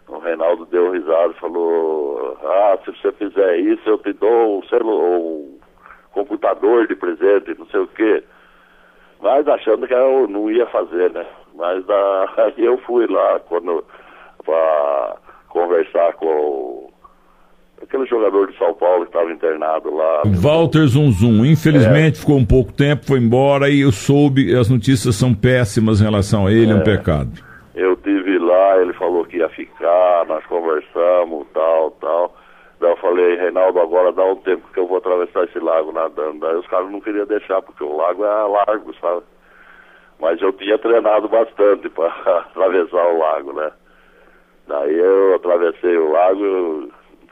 O 0.09 0.19
Reinaldo 0.19 0.67
deu 0.67 0.93
risada 0.93 1.33
e 1.33 1.41
falou, 1.41 2.39
ah, 2.43 2.79
se 2.85 2.93
você 2.93 3.13
fizer 3.13 3.59
isso, 3.59 3.89
eu 3.89 3.99
te 3.99 4.13
dou 4.13 4.59
um, 4.59 4.63
celular, 4.69 5.19
um 5.19 5.59
computador 6.13 6.87
de 6.87 6.95
presente, 6.95 7.59
não 7.59 7.67
sei 7.67 7.81
o 7.81 7.89
quê. 7.89 8.23
Mas 9.21 9.49
achando 9.49 9.87
que 9.87 9.95
eu 9.95 10.29
não 10.29 10.51
ia 10.51 10.67
fazer, 10.67 11.11
né? 11.13 11.27
Mas 11.55 11.85
daí 11.87 12.53
eu 12.65 12.79
fui 12.79 13.07
lá 13.07 13.41
quando 13.41 13.85
para 14.45 15.17
conversar 15.49 16.13
com 16.15 16.89
aquele 17.83 18.07
jogador 18.07 18.51
de 18.51 18.57
São 18.57 18.75
Paulo 18.75 19.03
que 19.05 19.11
estava 19.11 19.31
internado 19.33 19.95
lá. 19.95 20.23
Walter 20.25 20.87
Zunzum, 20.87 21.45
infelizmente 21.45 22.19
é. 22.19 22.21
ficou 22.21 22.37
um 22.37 22.45
pouco 22.45 22.73
tempo, 22.73 23.07
foi 23.07 23.19
embora 23.19 23.69
e 23.69 23.81
eu 23.81 23.93
soube, 23.93 24.55
as 24.55 24.69
notícias 24.69 25.17
são 25.17 25.35
péssimas 25.35 26.01
em 26.01 26.05
relação 26.05 26.47
a 26.47 26.53
ele, 26.53 26.73
é, 26.73 26.75
um 26.75 26.83
pecado. 26.83 27.31
Ele 28.81 28.93
falou 28.95 29.25
que 29.25 29.39
ia 29.39 29.49
ficar, 29.49 30.27
nós 30.27 30.45
conversamos, 30.47 31.47
tal, 31.53 31.91
tal. 31.93 32.35
Daí 32.81 32.91
eu 32.91 32.97
falei, 32.99 33.37
Reinaldo, 33.37 33.81
agora 33.81 34.13
dá 34.13 34.25
um 34.25 34.37
tempo 34.37 34.69
que 34.73 34.79
eu 34.79 34.87
vou 34.87 34.99
atravessar 34.99 35.45
esse 35.45 35.59
lago 35.59 35.93
nadando. 35.93 36.41
Daí 36.41 36.57
os 36.57 36.67
caras 36.67 36.91
não 36.91 37.01
queriam 37.01 37.27
deixar, 37.27 37.63
porque 37.63 37.83
o 37.83 37.97
lago 37.97 38.25
é 38.25 38.29
largo, 38.29 38.95
sabe? 39.01 39.23
Mas 40.21 40.41
eu 40.41 40.53
tinha 40.53 40.79
treinado 40.79 41.29
bastante 41.29 41.89
para 41.89 42.09
atravessar 42.51 43.07
o 43.07 43.19
lago, 43.19 43.53
né? 43.53 43.73
Daí 44.67 44.99
eu 44.99 45.35
atravessei 45.35 45.97
o 45.97 46.13
lago, 46.13 46.43
o 46.45 46.91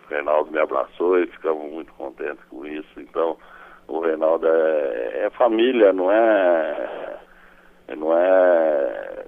Reinaldo 0.09 0.51
me 0.51 0.59
abraçou 0.59 1.19
e 1.19 1.27
ficamos 1.27 1.71
muito 1.73 1.93
contentes 1.95 2.45
com 2.45 2.65
isso. 2.65 3.01
Então, 3.01 3.37
o 3.89 4.01
Reinaldo 4.01 4.47
é, 4.47 5.25
é 5.27 5.31
família, 5.31 5.93
não 5.93 6.11
é, 6.11 7.19
não 7.97 8.17
é 8.17 9.27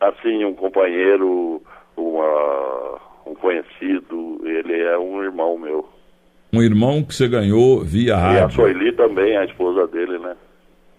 assim 0.00 0.44
um 0.44 0.54
companheiro, 0.54 1.62
uma, 1.96 2.98
um 3.26 3.34
conhecido, 3.34 4.40
ele 4.44 4.80
é 4.80 4.98
um 4.98 5.22
irmão 5.22 5.58
meu. 5.58 5.88
Um 6.52 6.62
irmão 6.62 7.02
que 7.02 7.14
você 7.14 7.28
ganhou 7.28 7.82
via 7.82 8.16
rádio. 8.16 8.38
E 8.38 8.44
a 8.44 8.48
Soili 8.50 8.92
também, 8.92 9.36
a 9.36 9.44
esposa 9.44 9.86
dele, 9.88 10.18
né? 10.18 10.36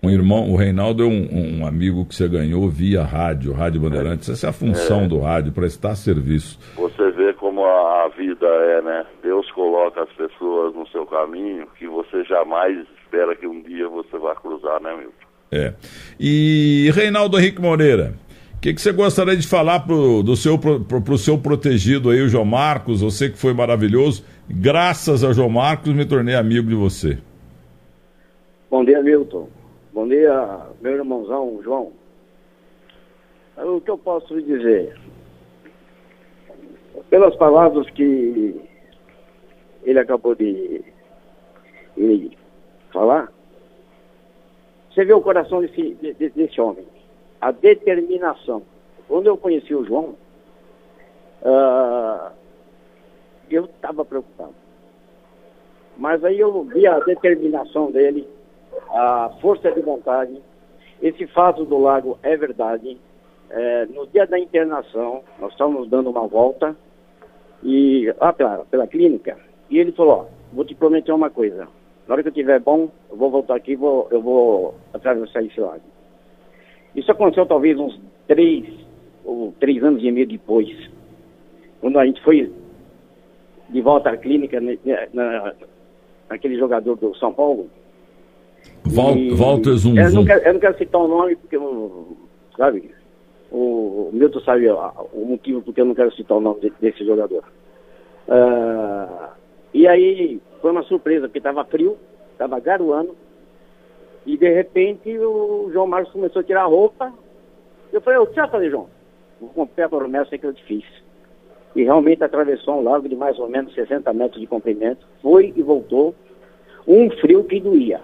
Um 0.03 0.11
irmão, 0.11 0.51
o 0.51 0.55
Reinaldo 0.55 1.03
é 1.03 1.07
um, 1.07 1.61
um 1.61 1.65
amigo 1.65 2.05
que 2.05 2.13
você 2.13 2.27
ganhou 2.27 2.69
via 2.69 3.03
rádio, 3.03 3.51
Rádio 3.51 3.81
Bandeirantes. 3.81 4.29
Essa 4.29 4.47
é 4.47 4.49
a 4.51 4.53
função 4.53 5.05
é. 5.05 5.07
do 5.07 5.19
rádio, 5.19 5.51
prestar 5.51 5.95
serviço. 5.95 6.59
Você 6.75 7.09
vê 7.11 7.33
como 7.33 7.65
a, 7.65 8.05
a, 8.05 8.07
vida 8.09 8.45
é, 8.45 8.81
né? 8.83 9.05
Deus 9.23 9.49
coloca 9.51 10.03
as 10.03 10.09
pessoas 10.09 10.75
no 10.75 10.87
seu 10.89 11.05
caminho 11.07 11.65
que 11.79 11.87
você 11.87 12.23
jamais 12.25 12.77
espera 13.01 13.35
que 13.35 13.47
um 13.47 13.61
dia 13.63 13.89
você 13.89 14.17
vá 14.19 14.35
cruzar, 14.35 14.79
né, 14.81 14.95
Milton? 14.95 15.27
É. 15.51 15.73
E 16.19 16.91
Reinaldo 16.93 17.39
Henrique 17.39 17.61
Moreira, 17.61 18.13
o 18.57 18.59
que, 18.59 18.73
que, 18.73 18.81
você 18.81 18.91
gostaria 18.91 19.37
de 19.37 19.47
falar 19.47 19.81
pro, 19.81 20.23
do 20.23 20.35
seu, 20.35 20.57
pro, 20.57 20.79
pro 20.83 21.17
seu 21.17 21.37
protegido 21.37 22.09
aí, 22.09 22.19
o 22.21 22.27
João 22.27 22.43
Marcos? 22.43 23.01
Você 23.01 23.29
que 23.29 23.37
foi 23.37 23.53
maravilhoso. 23.53 24.25
Graças 24.49 25.23
a 25.23 25.31
João 25.31 25.47
Marcos, 25.49 25.93
me 25.93 26.03
tornei 26.05 26.33
amigo 26.33 26.67
de 26.67 26.73
você. 26.73 27.19
Bom 28.67 28.83
dia, 28.83 29.01
Milton. 29.03 29.47
Bom 29.93 30.07
dia, 30.07 30.59
meu 30.81 30.93
irmãozão, 30.93 31.59
João. 31.63 31.91
O 33.57 33.79
que 33.79 33.91
eu 33.91 33.97
posso 33.97 34.35
lhe 34.35 34.41
dizer? 34.41 34.97
Pelas 37.11 37.35
palavras 37.35 37.87
que 37.91 38.59
ele 39.83 39.99
acabou 39.99 40.33
de, 40.33 40.83
de 41.95 42.31
falar, 42.91 43.31
você 44.91 45.05
vê 45.05 45.13
o 45.13 45.21
coração 45.21 45.61
desse, 45.61 45.95
desse 46.35 46.59
homem, 46.59 46.85
a 47.39 47.51
determinação. 47.51 48.63
Quando 49.07 49.27
eu 49.27 49.37
conheci 49.37 49.73
o 49.73 49.85
João, 49.85 50.15
uh, 51.41 52.31
eu 53.49 53.65
estava 53.65 54.03
preocupado. 54.03 54.55
Mas 55.97 56.23
aí 56.23 56.39
eu 56.39 56.63
vi 56.63 56.85
a 56.85 56.99
determinação 56.99 57.91
dele, 57.91 58.27
a 58.89 59.31
força 59.41 59.71
de 59.71 59.81
vontade. 59.81 60.41
Esse 61.01 61.25
fato 61.27 61.65
do 61.65 61.77
lago 61.77 62.19
é 62.21 62.35
verdade. 62.35 62.97
É, 63.49 63.85
no 63.85 64.05
dia 64.07 64.27
da 64.27 64.37
internação, 64.37 65.23
nós 65.39 65.51
estávamos 65.53 65.89
dando 65.89 66.09
uma 66.09 66.27
volta 66.27 66.75
e 67.63 68.13
lá 68.19 68.33
pela, 68.33 68.65
pela 68.65 68.87
clínica, 68.87 69.37
e 69.69 69.79
ele 69.79 69.91
falou, 69.93 70.13
ó, 70.13 70.25
vou 70.53 70.65
te 70.65 70.75
prometer 70.75 71.11
uma 71.11 71.29
coisa. 71.29 71.67
Na 72.07 72.13
hora 72.13 72.21
que 72.21 72.29
eu 72.29 72.31
estiver 72.31 72.59
bom, 72.59 72.89
eu 73.09 73.17
vou 73.17 73.29
voltar 73.29 73.55
aqui 73.55 73.75
vou, 73.75 74.07
eu 74.11 74.21
vou 74.21 74.75
atravessar 74.93 75.43
esse 75.43 75.59
lago. 75.59 75.81
Isso 76.97 77.11
aconteceu 77.11 77.45
talvez 77.45 77.77
uns 77.79 77.97
três 78.27 78.65
ou 79.23 79.53
três 79.59 79.83
anos 79.83 80.03
e 80.03 80.11
meio 80.11 80.27
depois. 80.27 80.67
Quando 81.79 81.99
a 81.99 82.05
gente 82.05 82.21
foi 82.23 82.51
de 83.69 83.81
volta 83.81 84.09
à 84.09 84.17
clínica 84.17 84.59
na, 84.59 84.73
na, 85.13 85.53
naquele 86.27 86.57
jogador 86.57 86.95
do 86.95 87.15
São 87.15 87.31
Paulo, 87.31 87.69
Val, 88.83 89.15
e, 89.15 89.29
Walter 89.31 89.73
Zum, 89.73 89.95
eu, 89.95 90.11
não 90.11 90.25
quero, 90.25 90.43
eu 90.43 90.53
não 90.53 90.59
quero 90.59 90.77
citar 90.77 91.01
o 91.01 91.07
nome, 91.07 91.35
porque, 91.35 91.57
sabe, 92.57 92.91
o, 93.51 94.09
o 94.09 94.09
Milton 94.11 94.39
sabe 94.41 94.67
o 94.69 95.25
motivo 95.25 95.61
porque 95.61 95.81
eu 95.81 95.85
não 95.85 95.93
quero 95.93 96.13
citar 96.15 96.37
o 96.37 96.41
nome 96.41 96.61
de, 96.61 96.73
desse 96.81 97.05
jogador. 97.05 97.43
Uh, 98.27 99.29
e 99.71 99.87
aí 99.87 100.41
foi 100.61 100.71
uma 100.71 100.83
surpresa, 100.83 101.27
porque 101.27 101.37
estava 101.37 101.63
frio, 101.65 101.95
estava 102.31 102.59
garoando, 102.59 103.15
e 104.27 104.35
de 104.35 104.49
repente 104.49 105.17
o 105.17 105.69
João 105.71 105.87
Marcos 105.87 106.11
começou 106.11 106.41
a 106.41 106.43
tirar 106.43 106.63
a 106.63 106.67
roupa. 106.67 107.13
Eu 107.93 108.01
falei, 108.01 108.19
o 108.19 108.27
que 108.27 108.33
você 108.33 108.41
vai 108.41 108.49
fazer, 108.49 108.69
João? 108.69 108.89
Vou 109.39 109.49
cumprir 109.51 109.83
a 109.83 109.89
promessa 109.89 110.37
que 110.37 110.45
eu 110.45 110.53
te 110.53 110.61
fiz. 110.65 110.83
E 111.73 111.83
realmente 111.83 112.21
atravessou 112.23 112.75
um 112.75 112.83
lago 112.83 113.07
de 113.07 113.15
mais 113.15 113.39
ou 113.39 113.47
menos 113.47 113.73
60 113.73 114.11
metros 114.11 114.41
de 114.41 114.45
comprimento, 114.45 115.07
foi 115.21 115.53
e 115.55 115.63
voltou. 115.63 116.13
Um 116.85 117.09
frio 117.11 117.45
que 117.45 117.59
doía. 117.61 118.01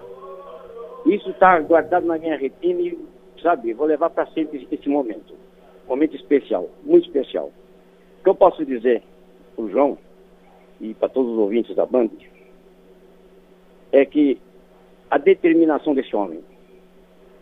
Isso 1.04 1.28
está 1.30 1.60
guardado 1.60 2.06
na 2.06 2.16
minha 2.16 2.36
retina 2.36 2.80
e, 2.80 2.98
sabe, 3.42 3.74
vou 3.74 3.86
levar 3.86 4.08
para 4.08 4.26
sempre 4.28 4.66
esse 4.72 4.88
momento. 4.88 5.34
Momento 5.86 6.16
especial, 6.16 6.70
muito 6.82 7.06
especial. 7.06 7.52
O 8.20 8.24
que 8.24 8.30
eu 8.30 8.34
posso 8.34 8.64
dizer 8.64 9.02
para 9.54 9.64
o 9.64 9.68
João 9.68 9.98
e 10.80 10.94
para 10.94 11.10
todos 11.10 11.32
os 11.32 11.38
ouvintes 11.38 11.76
da 11.76 11.84
Band 11.84 12.08
é 13.92 14.06
que 14.06 14.40
a 15.14 15.18
determinação 15.18 15.94
desse 15.94 16.16
homem 16.16 16.42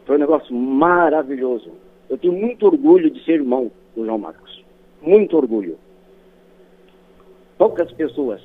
foi 0.04 0.16
um 0.16 0.18
negócio 0.18 0.54
maravilhoso. 0.54 1.72
Eu 2.10 2.18
tenho 2.18 2.34
muito 2.34 2.66
orgulho 2.66 3.10
de 3.10 3.24
ser 3.24 3.36
irmão 3.36 3.72
do 3.96 4.04
João 4.04 4.18
Marcos. 4.18 4.62
Muito 5.00 5.34
orgulho. 5.38 5.78
Poucas 7.56 7.90
pessoas 7.92 8.42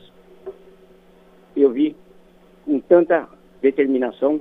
eu 1.58 1.72
vi 1.72 1.94
com 2.64 2.80
tanta 2.80 3.28
determinação 3.62 4.40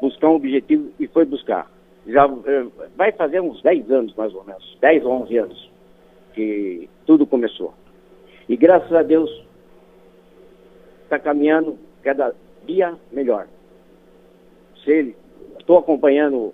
buscar 0.00 0.30
um 0.30 0.36
objetivo 0.36 0.90
e 0.98 1.06
foi 1.08 1.26
buscar. 1.26 1.70
Já 2.06 2.24
eh, 2.24 2.66
vai 2.96 3.12
fazer 3.12 3.42
uns 3.42 3.60
10 3.60 3.90
anos, 3.90 4.14
mais 4.14 4.34
ou 4.34 4.44
menos, 4.44 4.78
10 4.80 5.04
ou 5.04 5.12
11 5.24 5.36
anos, 5.36 5.70
que 6.32 6.88
tudo 7.04 7.26
começou. 7.26 7.74
E 8.48 8.56
graças 8.56 8.92
a 8.94 9.02
Deus, 9.02 9.30
está 11.02 11.18
caminhando 11.18 11.78
cada 12.02 12.34
dia 12.64 12.96
melhor. 13.12 13.46
Estou 15.58 15.78
acompanhando 15.78 16.52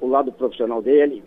o 0.00 0.06
lado 0.06 0.32
profissional 0.32 0.82
dele, 0.82 1.22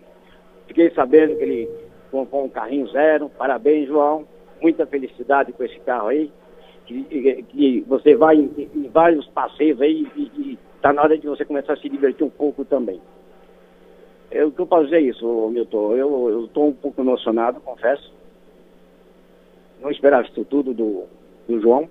fiquei 0.68 0.91
sabendo 0.91 1.36
que 1.38 1.44
ele 1.44 1.70
comprou 2.12 2.46
um 2.46 2.50
carrinho 2.50 2.88
zero. 2.88 3.30
Parabéns, 3.30 3.88
João. 3.88 4.26
Muita 4.62 4.86
felicidade 4.86 5.52
com 5.52 5.63
esse 5.63 5.80
carro 5.80 6.08
aí. 6.08 6.32
Que, 6.86 7.44
que 7.44 7.84
você 7.88 8.15
vai 8.15 8.36
em, 8.38 8.70
em, 8.76 8.88
vários 8.89 9.28
passeios 9.28 9.82
aí 9.82 10.08
e, 10.15 10.58
está 10.76 10.94
na 10.94 11.02
hora 11.02 11.18
de 11.18 11.28
você 11.28 11.44
começar 11.44 11.74
a 11.74 11.78
se 11.78 11.89
divertir 11.89 12.24
um 12.24 12.30
pouco 12.30 12.63
também. 12.63 13.02
Eu, 14.30 14.50
o 14.50 14.52
que 14.52 14.62
eu 14.62 14.68
posso 14.68 14.86
dizer 14.86 14.98
é 14.98 15.02
isso, 15.02 15.50
Milton? 15.50 15.96
Eu 15.96 16.46
estou 16.46 16.68
um 16.68 16.74
pouco 16.74 17.02
emocionado, 17.02 17.60
confesso. 17.60 18.13
Não 19.82 19.89
esperava 19.89 20.28
isso 20.28 20.46
tudo 20.46 20.74
do, 20.74 21.06
do 21.48 21.60
João. 21.60 21.89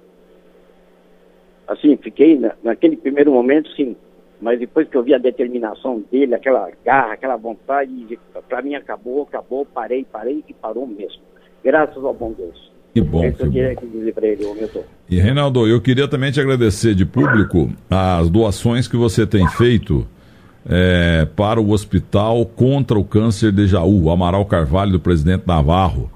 Assim, 1.67 1.97
fiquei 1.97 2.39
na, 2.39 2.55
naquele 2.63 2.97
primeiro 2.97 3.33
momento, 3.33 3.71
sim. 3.71 3.97
Mas 4.45 4.59
depois 4.59 4.87
que 4.87 4.95
eu 4.95 5.03
vi 5.03 5.15
a 5.15 5.19
determinação 5.19 6.05
dele, 6.13 6.35
aquela 6.35 6.69
garra, 6.85 7.15
aquela 7.15 7.35
vontade, 7.35 8.19
para 8.47 8.61
mim 8.61 8.75
acabou, 8.75 9.23
acabou, 9.23 9.65
parei, 9.65 10.05
parei 10.05 10.45
e 10.47 10.53
parou 10.53 10.87
mesmo. 10.87 11.23
Graças 11.65 12.05
ao 12.05 12.13
bom 12.13 12.31
Deus. 12.37 12.71
Que 12.93 13.01
bom. 13.01 13.25
É 13.25 13.33
que 13.33 13.43
eu 13.43 13.51
queria 13.51 13.75
dizer 13.75 14.13
para 14.13 14.27
ele, 14.27 14.45
Milton. 14.45 14.85
E 15.09 15.19
Reinaldo, 15.19 15.67
eu 15.67 15.81
queria 15.81 16.07
também 16.07 16.31
te 16.31 16.43
agradecer 16.43 16.95
de 16.95 17.07
público 17.07 17.71
as 17.89 18.29
doações 18.29 18.87
que 18.87 18.99
você 18.99 19.27
tem 19.27 19.49
feito 19.49 20.07
é, 20.69 21.27
para 21.35 21.59
o 21.59 21.71
Hospital 21.71 22.45
contra 22.45 22.99
o 22.99 23.05
Câncer 23.05 23.51
de 23.51 23.67
Jaú, 23.67 24.11
Amaral 24.11 24.45
Carvalho, 24.45 24.93
do 24.93 25.01
presidente 25.01 25.45
Navarro. 25.47 26.11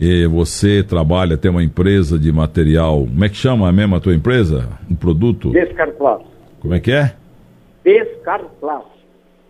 E 0.00 0.28
você 0.28 0.84
trabalha, 0.84 1.36
tem 1.36 1.50
uma 1.50 1.64
empresa 1.64 2.20
de 2.20 2.30
material. 2.30 3.00
Como 3.00 3.24
é 3.24 3.28
que 3.28 3.36
chama 3.36 3.72
mesmo 3.72 3.96
a 3.96 4.00
tua 4.00 4.14
empresa? 4.14 4.68
Um 4.88 4.94
produto? 4.94 5.50
Descarplas. 5.50 6.22
Como 6.60 6.72
é 6.72 6.78
que 6.78 6.92
é? 6.92 7.16
Descarplas. 7.84 8.94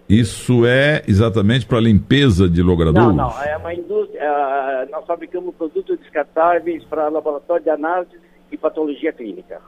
Isso 0.08 0.66
é 0.66 1.02
exatamente 1.08 1.64
para 1.64 1.80
limpeza 1.80 2.48
de 2.48 2.62
logradouros? 2.62 3.16
Não, 3.16 3.30
não. 3.30 3.42
É 3.42 3.56
uma 3.56 3.72
indústria. 3.72 4.20
Uh, 4.20 4.90
nós 4.90 5.06
fabricamos 5.06 5.54
produtos 5.54 5.98
descartáveis 5.98 6.84
para 6.84 7.08
laboratório 7.08 7.64
de 7.64 7.70
análise 7.70 8.12
e 8.52 8.56
patologia 8.56 9.12
clínica. 9.12 9.60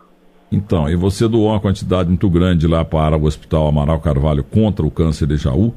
Então, 0.53 0.89
e 0.89 0.95
você 0.95 1.27
doou 1.27 1.49
uma 1.49 1.61
quantidade 1.61 2.09
muito 2.09 2.29
grande 2.29 2.67
lá 2.67 2.85
para 2.85 3.17
o 3.17 3.25
Hospital 3.25 3.67
Amaral 3.67 3.99
Carvalho 3.99 4.45
contra 4.45 4.87
o 4.87 4.91
câncer 4.91 5.27
de 5.27 5.37
Jaú, 5.37 5.75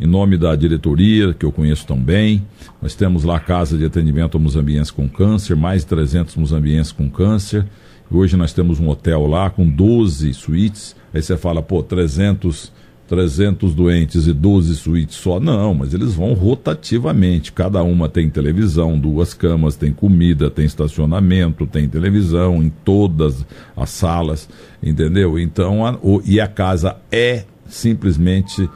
em 0.00 0.06
nome 0.06 0.36
da 0.36 0.56
diretoria, 0.56 1.34
que 1.34 1.44
eu 1.44 1.52
conheço 1.52 1.86
tão 1.86 1.98
bem. 1.98 2.44
Nós 2.80 2.94
temos 2.94 3.24
lá 3.24 3.36
a 3.36 3.40
casa 3.40 3.76
de 3.76 3.84
atendimento 3.84 4.36
a 4.36 4.40
muzambienses 4.40 4.90
com 4.90 5.08
câncer, 5.08 5.54
mais 5.54 5.82
de 5.82 5.88
300 5.88 6.34
muzambienses 6.36 6.92
com 6.92 7.10
câncer. 7.10 7.64
Hoje 8.10 8.36
nós 8.36 8.52
temos 8.52 8.80
um 8.80 8.88
hotel 8.88 9.26
lá 9.26 9.50
com 9.50 9.68
12 9.68 10.32
suítes. 10.32 10.96
Aí 11.12 11.22
você 11.22 11.36
fala, 11.36 11.62
pô, 11.62 11.82
300 11.82 12.72
300 13.08 13.74
doentes 13.74 14.26
e 14.26 14.32
12 14.34 14.76
suítes 14.76 15.16
só. 15.16 15.40
Não, 15.40 15.74
mas 15.74 15.94
eles 15.94 16.14
vão 16.14 16.34
rotativamente. 16.34 17.50
Cada 17.50 17.82
uma 17.82 18.08
tem 18.08 18.28
televisão, 18.28 18.98
duas 18.98 19.32
camas, 19.32 19.76
tem 19.76 19.92
comida, 19.92 20.50
tem 20.50 20.66
estacionamento, 20.66 21.66
tem 21.66 21.88
televisão 21.88 22.62
em 22.62 22.68
todas 22.68 23.46
as 23.74 23.90
salas, 23.90 24.48
entendeu? 24.82 25.38
Então, 25.38 25.86
a, 25.86 25.98
o, 26.02 26.20
e 26.24 26.38
a 26.38 26.46
casa 26.46 26.96
é 27.10 27.44
simplesmente 27.66 28.68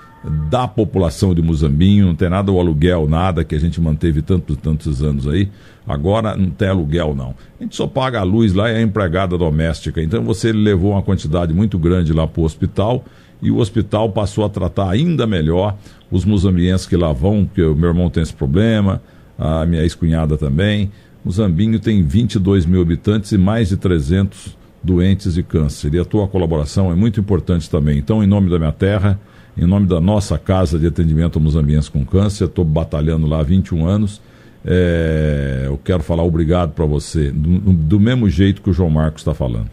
da 0.50 0.68
população 0.68 1.34
de 1.34 1.42
Muzambinho, 1.42 2.06
não 2.06 2.14
tem 2.14 2.28
nada 2.28 2.52
o 2.52 2.60
aluguel, 2.60 3.08
nada 3.08 3.42
que 3.42 3.54
a 3.54 3.58
gente 3.58 3.80
manteve 3.80 4.22
tantos 4.22 4.56
tantos 4.56 5.02
anos 5.02 5.26
aí. 5.26 5.48
Agora 5.86 6.36
não 6.36 6.50
tem 6.50 6.68
aluguel 6.68 7.14
não. 7.14 7.34
A 7.58 7.62
gente 7.62 7.74
só 7.74 7.86
paga 7.86 8.20
a 8.20 8.22
luz 8.22 8.52
lá 8.52 8.70
e 8.70 8.76
a 8.76 8.82
empregada 8.82 9.36
doméstica. 9.36 10.00
Então 10.00 10.22
você 10.22 10.52
levou 10.52 10.92
uma 10.92 11.02
quantidade 11.02 11.52
muito 11.52 11.78
grande 11.78 12.12
lá 12.12 12.26
para 12.26 12.40
o 12.40 12.44
hospital 12.44 13.04
e 13.42 13.50
o 13.50 13.58
hospital 13.58 14.10
passou 14.10 14.44
a 14.44 14.48
tratar 14.48 14.90
ainda 14.90 15.26
melhor 15.26 15.76
os 16.10 16.24
muzambienses 16.24 16.86
que 16.86 16.96
lá 16.96 17.12
vão, 17.12 17.44
porque 17.44 17.62
o 17.62 17.74
meu 17.74 17.88
irmão 17.88 18.08
tem 18.08 18.22
esse 18.22 18.32
problema, 18.32 19.02
a 19.36 19.66
minha 19.66 19.82
ex-cunhada 19.82 20.38
também. 20.38 20.92
Muzambinho 21.24 21.80
tem 21.80 22.02
22 22.02 22.64
mil 22.64 22.80
habitantes 22.80 23.32
e 23.32 23.38
mais 23.38 23.70
de 23.70 23.76
300 23.76 24.56
doentes 24.82 25.34
de 25.34 25.42
câncer. 25.42 25.94
E 25.94 25.98
a 25.98 26.04
tua 26.04 26.28
colaboração 26.28 26.92
é 26.92 26.94
muito 26.94 27.18
importante 27.18 27.68
também. 27.68 27.98
Então, 27.98 28.22
em 28.22 28.26
nome 28.26 28.48
da 28.50 28.58
minha 28.58 28.72
terra, 28.72 29.18
em 29.56 29.66
nome 29.66 29.86
da 29.86 30.00
nossa 30.00 30.38
casa 30.38 30.78
de 30.78 30.86
atendimento 30.86 31.38
aos 31.38 31.56
ambientes 31.56 31.88
com 31.88 32.04
câncer, 32.04 32.44
estou 32.44 32.64
batalhando 32.64 33.26
lá 33.26 33.40
há 33.40 33.42
21 33.42 33.86
anos. 33.86 34.20
É, 34.64 35.64
eu 35.66 35.78
quero 35.84 36.02
falar 36.02 36.22
obrigado 36.22 36.72
para 36.72 36.86
você, 36.86 37.30
do, 37.30 37.72
do, 37.72 38.00
mesmo 38.00 38.28
jeito 38.28 38.62
que 38.62 38.70
o 38.70 38.72
João 38.72 38.90
Marcos 38.90 39.22
está 39.22 39.34
falando. 39.34 39.68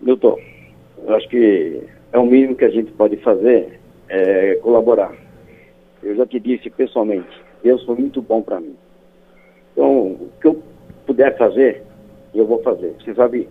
Doutor, 0.00 0.40
eu 1.06 1.14
acho 1.14 1.28
que 1.28 1.82
é 2.12 2.18
o 2.18 2.26
mínimo 2.26 2.56
que 2.56 2.64
a 2.64 2.70
gente 2.70 2.90
pode 2.92 3.16
fazer 3.18 3.78
é 4.08 4.56
colaborar. 4.56 5.12
Eu 6.02 6.16
já 6.16 6.26
te 6.26 6.40
disse 6.40 6.68
pessoalmente, 6.70 7.28
Deus 7.62 7.84
foi 7.84 7.94
muito 7.94 8.20
bom 8.20 8.42
para 8.42 8.60
mim. 8.60 8.74
Então, 9.72 10.06
o 10.12 10.30
que 10.40 10.48
eu 10.48 10.62
puder 11.06 11.36
fazer, 11.38 11.82
eu 12.34 12.46
vou 12.46 12.60
fazer. 12.62 12.94
Você 12.98 13.14
sabe, 13.14 13.48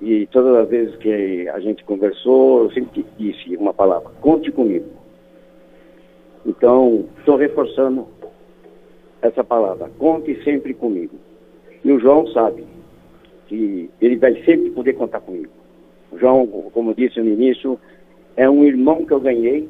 e 0.00 0.26
todas 0.26 0.56
as 0.56 0.68
vezes 0.68 0.96
que 0.96 1.48
a 1.48 1.58
gente 1.58 1.84
conversou, 1.84 2.64
eu 2.64 2.70
sempre 2.70 3.04
disse 3.18 3.56
uma 3.56 3.74
palavra: 3.74 4.10
conte 4.20 4.50
comigo. 4.52 4.86
Então, 6.46 7.06
estou 7.18 7.36
reforçando 7.36 8.06
essa 9.20 9.42
palavra: 9.42 9.90
conte 9.98 10.42
sempre 10.44 10.72
comigo. 10.72 11.16
E 11.84 11.90
o 11.90 11.98
João 11.98 12.26
sabe 12.28 12.64
que 13.48 13.90
ele 14.00 14.16
vai 14.16 14.34
sempre 14.44 14.70
poder 14.70 14.92
contar 14.94 15.20
comigo. 15.20 15.52
O 16.12 16.18
João, 16.18 16.46
como 16.72 16.94
disse 16.94 17.20
no 17.20 17.28
início, 17.28 17.78
é 18.36 18.48
um 18.48 18.64
irmão 18.64 19.04
que 19.04 19.12
eu 19.12 19.20
ganhei 19.20 19.68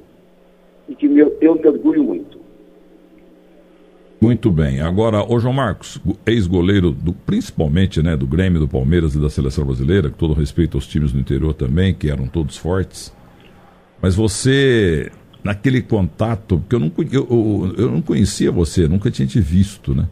e 0.88 0.94
que 0.94 1.06
eu, 1.40 1.54
me 1.54 1.66
orgulho 1.66 2.02
muito. 2.02 2.38
Muito 4.20 4.50
bem. 4.50 4.80
Agora, 4.80 5.22
o 5.22 5.38
João 5.38 5.54
Marcos, 5.54 6.00
ex-goleiro 6.26 6.90
do, 6.90 7.12
principalmente, 7.12 8.02
né, 8.02 8.16
do 8.16 8.26
Grêmio, 8.26 8.58
do 8.58 8.66
Palmeiras 8.66 9.14
e 9.14 9.20
da 9.20 9.30
seleção 9.30 9.64
brasileira, 9.64 10.10
com 10.10 10.16
todo 10.16 10.34
respeito 10.34 10.76
aos 10.76 10.86
times 10.86 11.12
do 11.12 11.20
interior 11.20 11.54
também, 11.54 11.94
que 11.94 12.10
eram 12.10 12.26
todos 12.26 12.56
fortes. 12.56 13.12
Mas 14.02 14.16
você, 14.16 15.12
naquele 15.42 15.80
contato, 15.80 16.58
porque 16.58 16.74
eu 16.74 16.80
não, 16.80 16.92
eu, 17.12 17.74
eu 17.78 17.90
não 17.92 18.02
conhecia 18.02 18.50
você, 18.50 18.88
nunca 18.88 19.10
tinha 19.10 19.26
te 19.26 19.40
visto, 19.40 19.94
né? 19.94 20.08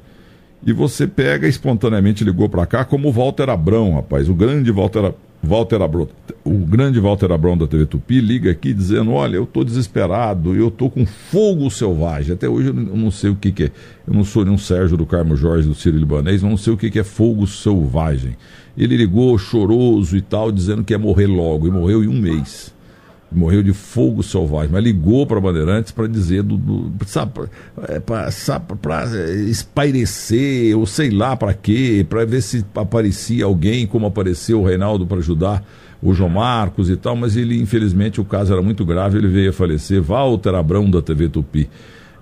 E 0.65 0.73
você 0.73 1.07
pega 1.07 1.47
espontaneamente 1.47 2.25
ligou 2.25 2.49
para 2.49 2.67
cá 2.67 2.85
como 2.85 3.09
o 3.09 3.13
Walter 3.13 3.51
Abrão, 3.51 3.95
rapaz, 3.95 4.29
o 4.29 4.35
grande 4.35 4.71
Walter 4.71 5.15
Walter 5.43 5.81
Abrão, 5.81 6.09
o 6.45 6.59
grande 6.59 6.99
Walter 6.99 7.31
Abrão 7.31 7.57
da 7.57 7.67
TV 7.67 7.87
Tupi 7.87 8.21
liga 8.21 8.51
aqui 8.51 8.73
dizendo: 8.73 9.13
Olha, 9.13 9.37
eu 9.37 9.45
estou 9.45 9.65
desesperado, 9.65 10.55
eu 10.55 10.69
estou 10.69 10.91
com 10.91 11.07
fogo 11.07 11.71
selvagem. 11.71 12.35
Até 12.35 12.49
hoje 12.49 12.69
eu 12.69 12.75
não 12.75 13.11
sei 13.11 13.31
o 13.31 13.37
que, 13.37 13.53
que 13.53 13.65
é. 13.65 13.71
Eu 14.07 14.15
não 14.15 14.25
sou 14.25 14.45
nenhum 14.45 14.59
Sérgio 14.59 14.97
do 14.97 15.07
Carmo 15.07 15.37
Jorge 15.37 15.69
do 15.69 15.75
Ciro 15.75 15.97
Libanês, 15.97 16.43
não 16.43 16.57
sei 16.57 16.73
o 16.73 16.77
que, 16.77 16.91
que 16.91 16.99
é 16.99 17.05
fogo 17.05 17.47
selvagem. 17.47 18.37
Ele 18.77 18.97
ligou 18.97 19.37
choroso 19.39 20.17
e 20.17 20.21
tal, 20.21 20.53
dizendo 20.53 20.85
que 20.85 20.93
ia 20.93 20.99
morrer 20.99 21.27
logo, 21.27 21.67
e 21.67 21.71
morreu 21.71 22.05
em 22.05 22.09
um 22.09 22.21
mês 22.21 22.76
morreu 23.31 23.63
de 23.63 23.73
fogo 23.73 24.23
selvagem, 24.23 24.71
mas 24.73 24.83
ligou 24.83 25.27
para 25.27 25.41
Bandeirantes 25.41 25.93
para 25.93 26.07
dizer 26.07 26.43
do, 26.43 26.57
do 26.57 26.93
para 28.05 29.05
é, 29.15 29.35
espairecer 29.49 30.77
ou 30.77 30.87
sei 30.87 31.11
lá 31.11 31.37
para 31.37 31.53
quê, 31.53 32.07
para 32.09 32.25
ver 32.25 32.41
se 32.41 32.65
aparecia 32.75 33.45
alguém 33.45 33.87
como 33.87 34.07
apareceu 34.07 34.61
o 34.61 34.65
Reinaldo 34.65 35.07
para 35.07 35.19
ajudar 35.19 35.65
o 36.03 36.15
João 36.15 36.31
Marcos 36.31 36.89
e 36.89 36.97
tal, 36.97 37.17
mas 37.17 37.37
ele 37.37 37.61
infelizmente 37.61 38.21
o 38.21 38.25
caso 38.25 38.53
era 38.53 38.63
muito 38.63 38.85
grave, 38.85 39.19
ele 39.19 39.29
veio 39.29 39.51
a 39.51 39.53
falecer. 39.53 40.01
Walter 40.01 40.55
Abrão 40.55 40.89
da 40.89 41.03
TV 41.03 41.29
Tupi. 41.29 41.69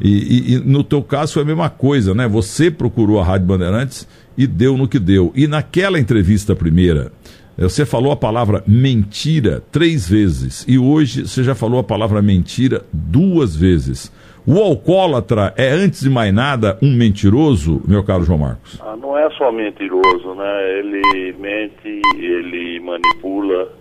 E, 0.00 0.08
e, 0.08 0.54
e, 0.54 0.58
no 0.58 0.82
teu 0.82 1.02
caso 1.02 1.34
foi 1.34 1.42
a 1.42 1.46
mesma 1.46 1.70
coisa, 1.70 2.14
né? 2.14 2.26
Você 2.26 2.70
procurou 2.70 3.20
a 3.20 3.24
Rádio 3.24 3.46
Bandeirantes 3.46 4.08
e 4.36 4.46
deu 4.46 4.76
no 4.76 4.88
que 4.88 4.98
deu. 4.98 5.32
E 5.36 5.46
naquela 5.46 6.00
entrevista 6.00 6.56
primeira, 6.56 7.12
você 7.56 7.86
falou 7.86 8.12
a 8.12 8.16
palavra 8.16 8.62
mentira 8.66 9.62
três 9.70 10.08
vezes 10.08 10.64
e 10.68 10.78
hoje 10.78 11.26
você 11.26 11.42
já 11.42 11.54
falou 11.54 11.78
a 11.78 11.84
palavra 11.84 12.20
mentira 12.20 12.82
duas 12.92 13.54
vezes. 13.56 14.12
O 14.46 14.58
alcoólatra 14.58 15.54
é, 15.56 15.70
antes 15.70 16.00
de 16.00 16.10
mais 16.10 16.34
nada, 16.34 16.78
um 16.82 16.94
mentiroso, 16.94 17.80
meu 17.88 18.04
caro 18.04 18.24
João 18.24 18.38
Marcos? 18.38 18.78
Ah, 18.82 18.94
não 18.94 19.16
é 19.16 19.30
só 19.30 19.50
mentiroso, 19.50 20.34
né? 20.34 20.78
Ele 20.78 21.32
mente, 21.38 22.02
ele 22.18 22.78
manipula, 22.80 23.72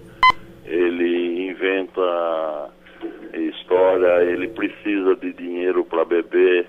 ele 0.66 1.50
inventa 1.50 2.72
história, 3.34 4.24
ele 4.24 4.48
precisa 4.50 5.16
de 5.16 5.34
dinheiro 5.34 5.84
para 5.84 6.06
beber, 6.06 6.66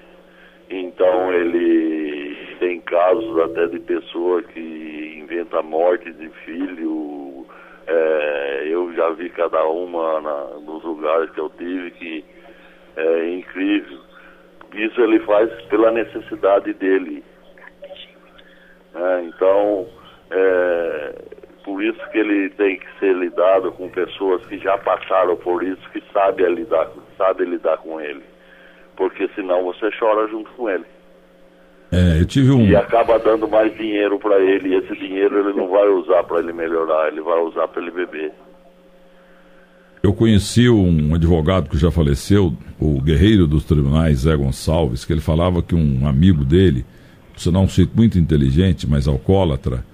então 0.70 1.32
ele 1.32 2.36
tem 2.58 2.80
casos 2.80 3.38
até 3.38 3.66
de 3.66 3.78
pessoa 3.80 4.42
que 4.42 5.13
inventa 5.24 5.62
morte 5.62 6.12
de 6.12 6.28
filho. 6.44 7.46
É, 7.86 8.64
eu 8.68 8.92
já 8.94 9.10
vi 9.10 9.28
cada 9.30 9.64
uma 9.66 10.20
na, 10.20 10.44
nos 10.60 10.82
lugares 10.84 11.30
que 11.30 11.40
eu 11.40 11.50
tive 11.50 11.90
que 11.92 12.24
é 12.96 13.28
incrível. 13.30 13.98
Isso 14.74 15.00
ele 15.00 15.18
faz 15.20 15.50
pela 15.66 15.90
necessidade 15.90 16.72
dele. 16.74 17.24
É, 18.94 19.22
então, 19.22 19.88
é, 20.30 21.14
por 21.64 21.82
isso 21.82 22.00
que 22.10 22.18
ele 22.18 22.50
tem 22.50 22.78
que 22.78 22.98
ser 22.98 23.14
lidado 23.14 23.72
com 23.72 23.88
pessoas 23.88 24.44
que 24.46 24.58
já 24.58 24.76
passaram 24.78 25.36
por 25.36 25.62
isso, 25.62 25.90
que 25.90 26.02
sabem 26.12 26.54
lidar, 26.54 26.90
sabe 27.16 27.44
lidar 27.44 27.78
com 27.78 28.00
ele. 28.00 28.22
Porque 28.96 29.28
senão 29.34 29.64
você 29.64 29.90
chora 29.98 30.28
junto 30.28 30.50
com 30.52 30.70
ele. 30.70 30.84
É, 31.94 32.20
eu 32.20 32.26
tive 32.26 32.50
um... 32.50 32.66
E 32.66 32.74
acaba 32.74 33.18
dando 33.20 33.46
mais 33.46 33.72
dinheiro 33.76 34.18
para 34.18 34.40
ele, 34.40 34.70
e 34.70 34.74
esse 34.74 34.96
dinheiro 34.96 35.38
ele 35.38 35.56
não 35.56 35.68
vai 35.68 35.88
usar 35.88 36.24
para 36.24 36.40
ele 36.40 36.52
melhorar, 36.52 37.06
ele 37.06 37.20
vai 37.20 37.40
usar 37.40 37.68
para 37.68 37.80
ele 37.80 37.92
beber. 37.92 38.32
Eu 40.02 40.12
conheci 40.12 40.68
um 40.68 41.14
advogado 41.14 41.70
que 41.70 41.78
já 41.78 41.92
faleceu, 41.92 42.52
o 42.80 43.00
guerreiro 43.00 43.46
dos 43.46 43.64
tribunais, 43.64 44.18
Zé 44.18 44.36
Gonçalves, 44.36 45.04
que 45.04 45.12
ele 45.12 45.20
falava 45.20 45.62
que 45.62 45.74
um 45.74 46.04
amigo 46.06 46.44
dele, 46.44 46.84
por 47.32 47.52
não 47.52 47.62
um 47.62 47.68
sujeito 47.68 47.92
muito 47.94 48.18
inteligente, 48.18 48.88
mas 48.88 49.06
alcoólatra, 49.06 49.84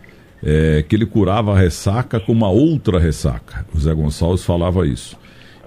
é, 0.43 0.83
que 0.83 0.97
ele 0.97 1.05
curava 1.05 1.53
a 1.53 1.59
ressaca 1.59 2.19
com 2.19 2.33
uma 2.33 2.49
outra 2.49 2.99
ressaca. 2.99 3.67
O 3.75 3.79
Zé 3.79 3.93
Gonçalves 3.93 4.43
falava 4.43 4.87
isso. 4.87 5.19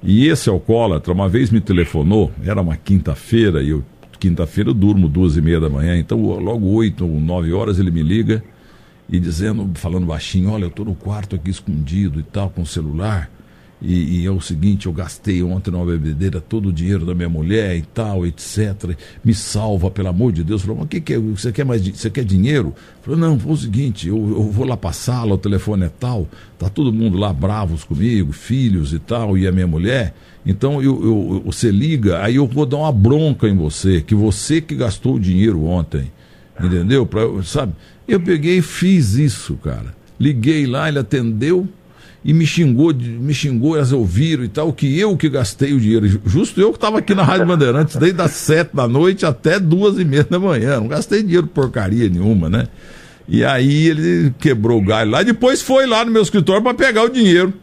E 0.01 0.27
esse 0.27 0.49
alcoólatra, 0.49 1.13
uma 1.13 1.29
vez 1.29 1.51
me 1.51 1.61
telefonou, 1.61 2.31
era 2.43 2.59
uma 2.59 2.75
quinta-feira, 2.75 3.61
e 3.61 3.69
eu 3.69 3.83
quinta-feira 4.23 4.69
eu 4.69 4.73
durmo 4.73 5.09
duas 5.09 5.35
e 5.35 5.41
meia 5.41 5.59
da 5.59 5.69
manhã, 5.69 5.97
então 5.97 6.17
logo 6.17 6.65
oito 6.67 7.05
ou 7.05 7.19
nove 7.19 7.51
horas 7.51 7.77
ele 7.77 7.91
me 7.91 8.01
liga 8.01 8.41
e 9.09 9.19
dizendo, 9.19 9.69
falando 9.73 10.05
baixinho, 10.05 10.49
olha, 10.49 10.63
eu 10.63 10.69
estou 10.69 10.85
no 10.85 10.95
quarto 10.95 11.35
aqui 11.35 11.49
escondido 11.49 12.21
e 12.21 12.23
tal, 12.23 12.49
com 12.49 12.61
o 12.61 12.65
celular. 12.65 13.29
E, 13.83 14.21
e, 14.21 14.25
é 14.25 14.31
o 14.31 14.39
seguinte, 14.39 14.85
eu 14.85 14.93
gastei 14.93 15.43
ontem 15.43 15.69
numa 15.69 15.85
bebedeira 15.85 16.39
todo 16.39 16.69
o 16.69 16.73
dinheiro 16.73 17.05
da 17.05 17.13
minha 17.13 17.27
mulher 17.27 17.75
e 17.75 17.81
tal, 17.81 18.25
etc. 18.25 18.95
Me 19.23 19.33
salva, 19.33 19.91
pelo 19.91 20.07
amor 20.07 20.31
de 20.31 20.41
Deus. 20.41 20.61
Falou, 20.61 20.77
mas 20.77 20.85
o 20.85 20.87
que, 20.87 21.01
que 21.01 21.13
é? 21.13 21.19
Você 21.19 21.51
quer 21.51 21.65
mais 21.65 21.85
você 21.85 22.09
quer 22.09 22.23
dinheiro? 22.23 22.73
Falou, 23.01 23.19
não, 23.19 23.37
foi 23.37 23.51
o 23.51 23.57
seguinte, 23.57 24.07
eu, 24.07 24.15
eu 24.15 24.49
vou 24.49 24.65
lá 24.65 24.77
para 24.77 24.91
a 24.91 24.93
sala, 24.93 25.33
o 25.33 25.37
telefone 25.37 25.83
é 25.83 25.89
tal, 25.89 26.29
tá 26.57 26.69
todo 26.69 26.93
mundo 26.93 27.17
lá 27.17 27.33
bravos 27.33 27.83
comigo, 27.83 28.31
filhos 28.31 28.93
e 28.93 28.99
tal, 28.99 29.37
e 29.37 29.45
a 29.45 29.51
minha 29.51 29.67
mulher. 29.67 30.15
Então 30.45 30.81
eu, 30.81 31.03
eu, 31.03 31.41
você 31.45 31.69
liga, 31.69 32.23
aí 32.23 32.35
eu 32.35 32.47
vou 32.47 32.65
dar 32.65 32.77
uma 32.77 32.91
bronca 32.91 33.49
em 33.49 33.55
você, 33.55 34.01
que 34.01 34.15
você 34.15 34.61
que 34.61 34.75
gastou 34.75 35.15
o 35.15 35.19
dinheiro 35.19 35.65
ontem. 35.65 36.09
Entendeu? 36.57 37.05
Pra, 37.05 37.21
sabe? 37.43 37.73
Eu 38.07 38.19
peguei 38.19 38.59
e 38.59 38.61
fiz 38.61 39.15
isso, 39.15 39.55
cara. 39.55 39.93
Liguei 40.19 40.65
lá, 40.65 40.87
ele 40.87 40.99
atendeu 40.99 41.67
e 42.25 42.33
me 42.33 42.45
xingou, 42.45 42.93
me 42.93 43.33
xingou, 43.33 43.75
elas 43.75 43.91
ouviram 43.91 44.43
e 44.43 44.47
tal, 44.47 44.71
que 44.71 44.97
eu 44.97 45.17
que 45.17 45.27
gastei 45.27 45.73
o 45.73 45.79
dinheiro. 45.79 46.07
Justo 46.25 46.61
eu 46.61 46.71
que 46.71 46.77
estava 46.77 46.99
aqui 46.99 47.13
na 47.13 47.23
Rádio 47.23 47.45
Bandeirantes 47.45 47.95
desde 47.97 48.21
as 48.21 48.31
sete 48.31 48.73
da 48.73 48.87
noite 48.87 49.25
até 49.25 49.59
duas 49.59 49.99
e 49.99 50.05
meia 50.05 50.23
da 50.23 50.39
manhã. 50.39 50.79
Não 50.79 50.87
gastei 50.87 51.21
dinheiro 51.21 51.47
porcaria 51.47 52.07
nenhuma, 52.07 52.49
né? 52.49 52.67
E 53.27 53.43
aí 53.43 53.87
ele 53.87 54.33
quebrou 54.39 54.79
o 54.79 54.85
galho 54.85 55.11
lá. 55.11 55.23
Depois 55.23 55.61
foi 55.61 55.85
lá 55.85 56.05
no 56.05 56.11
meu 56.11 56.21
escritório 56.21 56.61
para 56.61 56.73
pegar 56.73 57.03
o 57.03 57.09
dinheiro, 57.09 57.53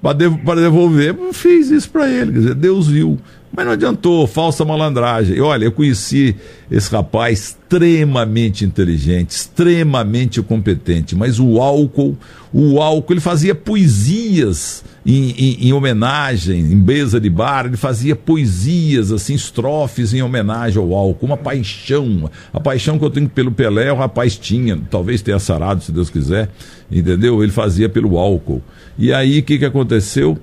para 0.00 0.60
devolver. 0.60 1.16
Fiz 1.32 1.70
isso 1.70 1.90
para 1.90 2.08
ele, 2.08 2.32
quer 2.32 2.38
dizer, 2.38 2.54
Deus 2.54 2.88
viu. 2.88 3.18
Mas 3.50 3.64
não 3.64 3.72
adiantou, 3.72 4.26
falsa 4.26 4.64
malandragem. 4.64 5.36
E 5.36 5.40
olha, 5.40 5.64
eu 5.64 5.72
conheci 5.72 6.36
esse 6.70 6.90
rapaz 6.92 7.56
extremamente 7.68 8.64
inteligente, 8.64 9.30
extremamente 9.30 10.40
competente, 10.42 11.16
mas 11.16 11.40
o 11.40 11.60
álcool, 11.60 12.16
o 12.52 12.80
álcool, 12.80 13.14
ele 13.14 13.20
fazia 13.20 13.54
poesias 13.54 14.84
em, 15.04 15.30
em, 15.30 15.68
em, 15.68 15.72
homenagem, 15.72 16.60
em 16.60 16.76
mesa 16.76 17.18
de 17.18 17.30
bar, 17.30 17.66
ele 17.66 17.76
fazia 17.76 18.14
poesias, 18.14 19.10
assim, 19.10 19.34
estrofes 19.34 20.12
em 20.12 20.22
homenagem 20.22 20.80
ao 20.80 20.94
álcool, 20.94 21.26
uma 21.26 21.36
paixão, 21.36 22.30
a 22.52 22.60
paixão 22.60 22.98
que 22.98 23.04
eu 23.04 23.10
tenho 23.10 23.28
pelo 23.28 23.50
Pelé, 23.50 23.90
o 23.90 23.96
rapaz 23.96 24.36
tinha, 24.36 24.78
talvez 24.90 25.22
tenha 25.22 25.38
sarado, 25.38 25.82
se 25.82 25.90
Deus 25.90 26.10
quiser, 26.10 26.50
entendeu? 26.90 27.42
Ele 27.42 27.52
fazia 27.52 27.88
pelo 27.88 28.18
álcool. 28.18 28.62
E 28.98 29.12
aí, 29.12 29.38
o 29.38 29.42
que, 29.42 29.58
que 29.58 29.64
aconteceu? 29.64 30.36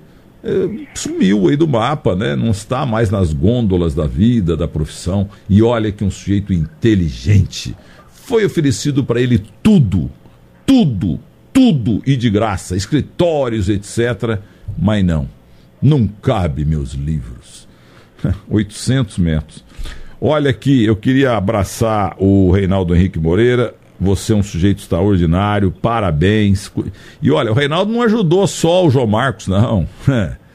É, 0.44 0.88
sumiu 0.94 1.48
aí 1.48 1.58
do 1.58 1.68
mapa, 1.68 2.16
né? 2.16 2.36
Não 2.36 2.52
está 2.52 2.86
mais 2.86 3.10
nas 3.10 3.34
gôndolas 3.34 3.94
da 3.94 4.08
vida, 4.08 4.56
da 4.56 4.68
profissão. 4.68 5.28
E 5.50 5.62
olha 5.62 5.92
que 5.92 6.04
um 6.04 6.12
sujeito 6.12 6.54
inteligente. 6.54 7.76
Foi 8.08 8.46
oferecido 8.46 9.04
para 9.04 9.20
ele 9.20 9.44
tudo, 9.62 10.10
tudo, 10.66 11.20
tudo 11.52 12.02
e 12.06 12.16
de 12.16 12.30
graça, 12.30 12.76
escritórios, 12.76 13.70
etc. 13.70 14.40
Mas 14.78 15.04
não, 15.04 15.28
não 15.82 16.08
cabe 16.08 16.64
meus 16.64 16.94
livros. 16.94 17.68
800 18.50 19.18
metros. 19.18 19.66
Olha 20.20 20.50
aqui, 20.50 20.86
eu 20.86 20.96
queria 20.96 21.36
abraçar 21.36 22.16
o 22.18 22.52
Reinaldo 22.52 22.96
Henrique 22.96 23.20
Moreira. 23.20 23.76
Você 24.00 24.34
é 24.34 24.36
um 24.36 24.44
sujeito 24.44 24.80
extraordinário, 24.80 25.72
parabéns. 25.72 26.72
E 27.22 27.32
olha, 27.32 27.52
o 27.52 27.56
Reinaldo 27.56 27.92
não 27.92 28.02
ajudou 28.02 28.46
só 28.48 28.86
o 28.86 28.90
João 28.90 29.08
Marcos, 29.08 29.48
não. 29.48 29.88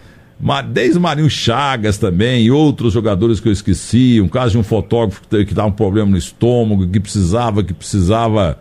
Desde 0.73 0.99
Marinho 0.99 1.29
Chagas 1.29 1.99
também 1.99 2.45
e 2.45 2.51
outros 2.51 2.95
jogadores 2.95 3.41
que 3.41 3.49
eu 3.49 3.53
esqueci. 3.53 4.21
Um 4.21 4.29
caso 4.29 4.53
de 4.53 4.59
um 4.59 4.63
fotógrafo 4.63 5.21
que 5.29 5.37
estava 5.37 5.69
um 5.69 5.73
problema 5.73 6.11
no 6.11 6.17
estômago, 6.17 6.89
que 6.89 6.99
precisava, 6.99 7.63
que 7.63 7.75
precisava 7.75 8.59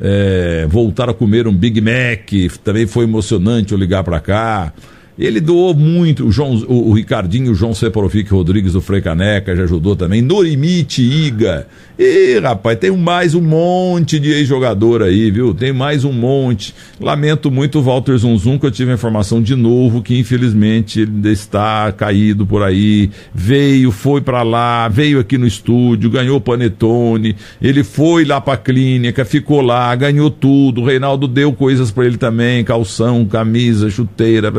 é, 0.00 0.66
voltar 0.68 1.08
a 1.08 1.14
comer 1.14 1.48
um 1.48 1.54
Big 1.54 1.80
Mac. 1.80 2.30
Também 2.62 2.86
foi 2.86 3.04
emocionante 3.04 3.72
eu 3.72 3.78
ligar 3.78 4.04
para 4.04 4.20
cá. 4.20 4.72
Ele 5.18 5.40
doou 5.40 5.74
muito, 5.74 6.26
o, 6.26 6.32
João, 6.32 6.54
o, 6.66 6.90
o 6.90 6.92
Ricardinho, 6.92 7.52
o 7.52 7.54
João 7.54 7.74
Seporovic 7.74 8.30
Rodrigues 8.30 8.72
do 8.72 8.80
Frei 8.80 9.02
Caneca 9.02 9.54
já 9.54 9.64
ajudou 9.64 9.94
também, 9.94 10.22
Norimite 10.22 11.02
Iga. 11.02 11.66
E, 11.98 12.38
rapaz, 12.38 12.78
tem 12.78 12.90
mais 12.96 13.34
um 13.34 13.42
monte 13.42 14.18
de 14.18 14.30
ex-jogador 14.30 15.02
aí, 15.02 15.30
viu? 15.30 15.52
Tem 15.52 15.72
mais 15.72 16.04
um 16.04 16.12
monte. 16.12 16.74
Lamento 16.98 17.50
muito 17.50 17.78
o 17.78 17.82
Walter 17.82 18.16
Zunzun, 18.16 18.58
que 18.58 18.64
eu 18.64 18.70
tive 18.70 18.90
a 18.90 18.94
informação 18.94 19.42
de 19.42 19.54
novo 19.54 20.02
que 20.02 20.18
infelizmente 20.18 21.00
ele 21.00 21.30
está 21.30 21.92
caído 21.92 22.46
por 22.46 22.62
aí. 22.62 23.10
Veio, 23.34 23.92
foi 23.92 24.22
para 24.22 24.42
lá, 24.42 24.88
veio 24.88 25.20
aqui 25.20 25.36
no 25.36 25.46
estúdio, 25.46 26.10
ganhou 26.10 26.40
panetone, 26.40 27.36
ele 27.60 27.84
foi 27.84 28.24
lá 28.24 28.40
pra 28.40 28.56
clínica, 28.56 29.24
ficou 29.24 29.60
lá, 29.60 29.94
ganhou 29.94 30.30
tudo. 30.30 30.80
O 30.80 30.84
Reinaldo 30.86 31.28
deu 31.28 31.52
coisas 31.52 31.90
para 31.90 32.06
ele 32.06 32.16
também, 32.16 32.64
calção, 32.64 33.26
camisa, 33.26 33.90
chuteira 33.90 34.50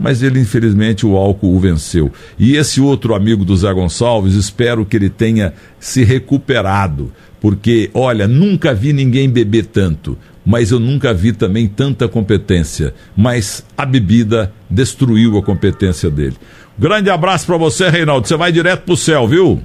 mas 0.00 0.22
ele 0.22 0.40
infelizmente 0.40 1.06
o 1.06 1.14
álcool 1.14 1.54
o 1.54 1.58
venceu. 1.60 2.10
E 2.38 2.56
esse 2.56 2.80
outro 2.80 3.14
amigo 3.14 3.44
do 3.44 3.54
Zé 3.54 3.70
Gonçalves, 3.70 4.34
espero 4.34 4.86
que 4.86 4.96
ele 4.96 5.10
tenha 5.10 5.52
se 5.78 6.02
recuperado, 6.02 7.12
porque 7.38 7.90
olha, 7.92 8.26
nunca 8.26 8.72
vi 8.72 8.94
ninguém 8.94 9.28
beber 9.28 9.66
tanto, 9.66 10.16
mas 10.44 10.72
eu 10.72 10.80
nunca 10.80 11.12
vi 11.12 11.34
também 11.34 11.68
tanta 11.68 12.08
competência, 12.08 12.94
mas 13.14 13.64
a 13.76 13.84
bebida 13.84 14.50
destruiu 14.70 15.36
a 15.36 15.42
competência 15.42 16.10
dele. 16.10 16.36
Grande 16.78 17.10
abraço 17.10 17.46
para 17.46 17.58
você, 17.58 17.90
Reinaldo. 17.90 18.26
Você 18.26 18.36
vai 18.36 18.50
direto 18.50 18.84
pro 18.84 18.96
céu, 18.96 19.26
viu? 19.26 19.60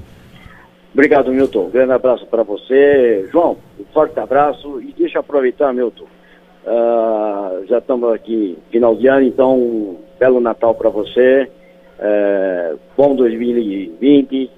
Obrigado, 0.93 1.31
Milton. 1.31 1.69
Grande 1.69 1.93
abraço 1.93 2.25
para 2.25 2.43
você. 2.43 3.27
João, 3.31 3.57
um 3.79 3.85
forte 3.93 4.19
abraço 4.19 4.81
e 4.81 4.93
deixa 4.97 5.17
eu 5.17 5.21
aproveitar, 5.21 5.73
Milton. 5.73 6.05
Uh, 6.65 7.65
já 7.67 7.77
estamos 7.77 8.11
aqui 8.13 8.57
final 8.71 8.95
de 8.95 9.07
ano, 9.07 9.25
então 9.25 9.97
belo 10.19 10.39
Natal 10.39 10.75
para 10.75 10.89
você, 10.89 11.49
é, 11.99 12.73
bom 12.97 13.15
2020, 13.15 14.49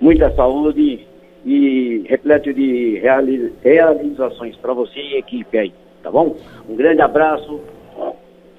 muita 0.00 0.30
saúde 0.34 1.06
e 1.44 2.04
repleto 2.08 2.52
de 2.52 2.98
reali 3.00 3.52
realizações 3.62 4.56
para 4.56 4.72
você 4.72 4.98
e 4.98 5.18
equipe 5.18 5.58
aí, 5.58 5.72
tá 6.02 6.10
bom? 6.10 6.36
Um 6.68 6.74
grande 6.74 7.02
abraço 7.02 7.60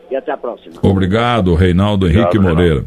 e 0.09 0.15
até 0.15 0.31
a 0.31 0.37
próxima. 0.37 0.75
Obrigado, 0.81 1.53
Reinaldo 1.53 2.07
Henrique 2.07 2.37
Obrigado, 2.37 2.55
Moreira. 2.55 2.85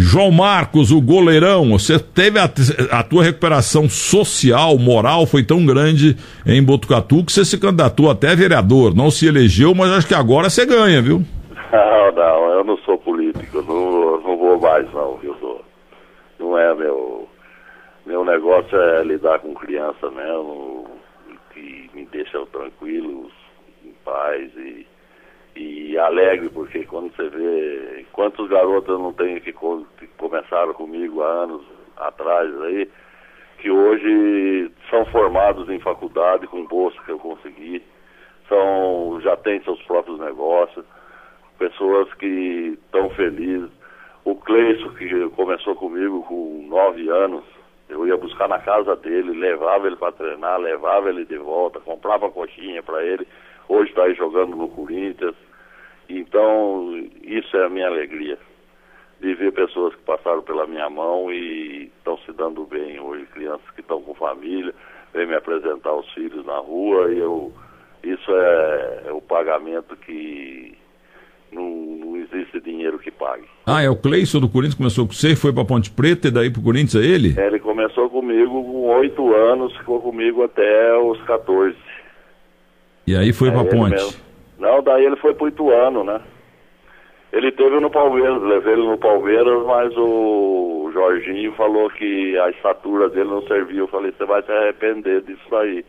João 0.00 0.30
Marcos, 0.30 0.92
o 0.92 1.00
goleirão, 1.00 1.70
você 1.70 1.98
teve 1.98 2.38
a, 2.38 2.48
a, 2.92 3.02
tua 3.02 3.24
recuperação 3.24 3.88
social, 3.88 4.78
moral, 4.78 5.26
foi 5.26 5.42
tão 5.42 5.66
grande 5.66 6.16
em 6.46 6.62
Botucatu 6.62 7.24
que 7.24 7.32
você 7.32 7.44
se 7.44 7.58
candidatou 7.58 8.08
até 8.08 8.36
vereador. 8.36 8.94
Não 8.94 9.10
se 9.10 9.26
elegeu, 9.26 9.74
mas 9.74 9.90
acho 9.90 10.06
que 10.06 10.14
agora 10.14 10.48
você 10.48 10.64
ganha, 10.64 11.02
viu? 11.02 11.22
Não, 11.70 12.12
não, 12.12 12.50
eu 12.52 12.64
não 12.64 12.78
sou 12.78 12.96
político, 12.96 13.60
não, 13.60 14.22
mais 14.82 14.94
não, 14.94 15.16
viu? 15.16 15.64
Não 16.38 16.56
é 16.56 16.74
meu. 16.74 17.28
Meu 18.06 18.24
negócio 18.24 18.80
é 18.80 19.02
lidar 19.02 19.40
com 19.40 19.54
criança 19.54 20.10
mesmo, 20.10 20.88
que 21.52 21.90
me 21.92 22.06
deixa 22.06 22.44
tranquilo, 22.46 23.30
em 23.84 23.92
paz 24.04 24.50
e, 24.56 24.86
e 25.56 25.98
alegre, 25.98 26.48
porque 26.48 26.84
quando 26.84 27.14
você 27.14 27.28
vê 27.28 28.06
quantos 28.12 28.48
garotos 28.48 28.98
não 28.98 29.12
tem 29.12 29.40
que, 29.40 29.52
que 29.52 30.06
começaram 30.16 30.72
comigo 30.74 31.22
há 31.22 31.26
anos 31.26 31.62
atrás 31.96 32.62
aí, 32.62 32.88
que 33.58 33.70
hoje 33.70 34.70
são 34.88 35.04
formados 35.06 35.68
em 35.68 35.80
faculdade 35.80 36.46
com 36.46 36.64
bolsa 36.64 36.96
que 37.04 37.10
eu 37.10 37.18
consegui, 37.18 37.82
são, 38.48 39.20
já 39.20 39.36
têm 39.36 39.60
seus 39.64 39.82
próprios 39.82 40.18
negócios 40.18 40.84
pessoas 41.58 42.12
que 42.14 42.78
estão 42.84 43.10
felizes. 43.10 43.77
O 44.28 44.34
Cleison, 44.34 44.90
que 44.90 45.30
começou 45.30 45.74
comigo 45.74 46.22
com 46.24 46.66
nove 46.68 47.08
anos, 47.08 47.42
eu 47.88 48.06
ia 48.06 48.14
buscar 48.14 48.46
na 48.46 48.58
casa 48.58 48.94
dele, 48.94 49.32
levava 49.32 49.86
ele 49.86 49.96
para 49.96 50.12
treinar, 50.12 50.60
levava 50.60 51.08
ele 51.08 51.24
de 51.24 51.38
volta, 51.38 51.80
comprava 51.80 52.30
coxinha 52.30 52.82
para 52.82 53.02
ele. 53.02 53.26
Hoje 53.66 53.88
está 53.88 54.02
aí 54.02 54.12
jogando 54.12 54.54
no 54.54 54.68
Corinthians. 54.68 55.34
Então, 56.10 56.92
isso 57.22 57.56
é 57.56 57.64
a 57.64 57.70
minha 57.70 57.86
alegria. 57.86 58.38
De 59.18 59.34
ver 59.34 59.50
pessoas 59.52 59.94
que 59.94 60.02
passaram 60.02 60.42
pela 60.42 60.66
minha 60.66 60.90
mão 60.90 61.32
e 61.32 61.84
estão 61.84 62.18
se 62.18 62.32
dando 62.32 62.66
bem 62.66 63.00
hoje, 63.00 63.24
crianças 63.32 63.70
que 63.70 63.80
estão 63.80 64.02
com 64.02 64.12
família, 64.12 64.74
vêm 65.14 65.26
me 65.26 65.36
apresentar 65.36 65.94
os 65.94 66.12
filhos 66.12 66.44
na 66.44 66.58
rua 66.58 67.10
e 67.10 67.18
eu. 67.18 67.50
Isso 68.04 68.30
é, 68.30 69.04
é 69.06 69.10
o 69.10 69.22
pagamento 69.22 69.96
que 69.96 70.76
não, 71.52 71.70
não 71.70 72.16
existe 72.16 72.60
dinheiro 72.60 72.98
que 72.98 73.10
pague. 73.10 73.44
Ah, 73.66 73.82
é 73.82 73.88
o 73.88 73.96
Cleison 73.96 74.40
do 74.40 74.48
Corinthians 74.48 74.74
começou 74.74 75.06
com 75.06 75.12
você, 75.12 75.36
foi 75.36 75.52
para 75.52 75.64
Ponte 75.64 75.90
Preta 75.90 76.28
e 76.28 76.30
daí 76.30 76.50
para 76.50 76.60
o 76.60 76.64
Corinthians 76.64 77.02
é 77.02 77.06
ele? 77.06 77.34
É, 77.38 77.46
ele 77.46 77.58
começou 77.58 78.08
comigo 78.10 78.62
com 78.62 78.86
oito 78.98 79.34
anos, 79.34 79.76
ficou 79.76 80.00
comigo 80.00 80.42
até 80.44 80.96
os 80.98 81.20
14. 81.22 81.76
E 83.06 83.16
aí 83.16 83.32
foi 83.32 83.50
para 83.50 83.64
Ponte? 83.64 83.90
Mesmo. 83.90 84.20
Não, 84.58 84.82
daí 84.82 85.04
ele 85.04 85.16
foi 85.16 85.34
para 85.34 85.48
Ituano, 85.48 86.04
né? 86.04 86.20
Ele 87.32 87.52
teve 87.52 87.78
no 87.78 87.90
Palmeiras, 87.90 88.42
levei 88.42 88.72
ele 88.72 88.86
no 88.86 88.98
Palmeiras, 88.98 89.64
mas 89.66 89.94
o 89.96 90.90
Jorginho 90.92 91.52
falou 91.52 91.90
que 91.90 92.38
a 92.38 92.50
estatura 92.50 93.08
dele 93.10 93.28
não 93.28 93.42
serviu. 93.42 93.84
Eu 93.84 93.88
falei, 93.88 94.12
você 94.16 94.24
vai 94.24 94.42
se 94.42 94.50
arrepender 94.50 95.22
disso 95.22 95.56
aí. 95.56 95.84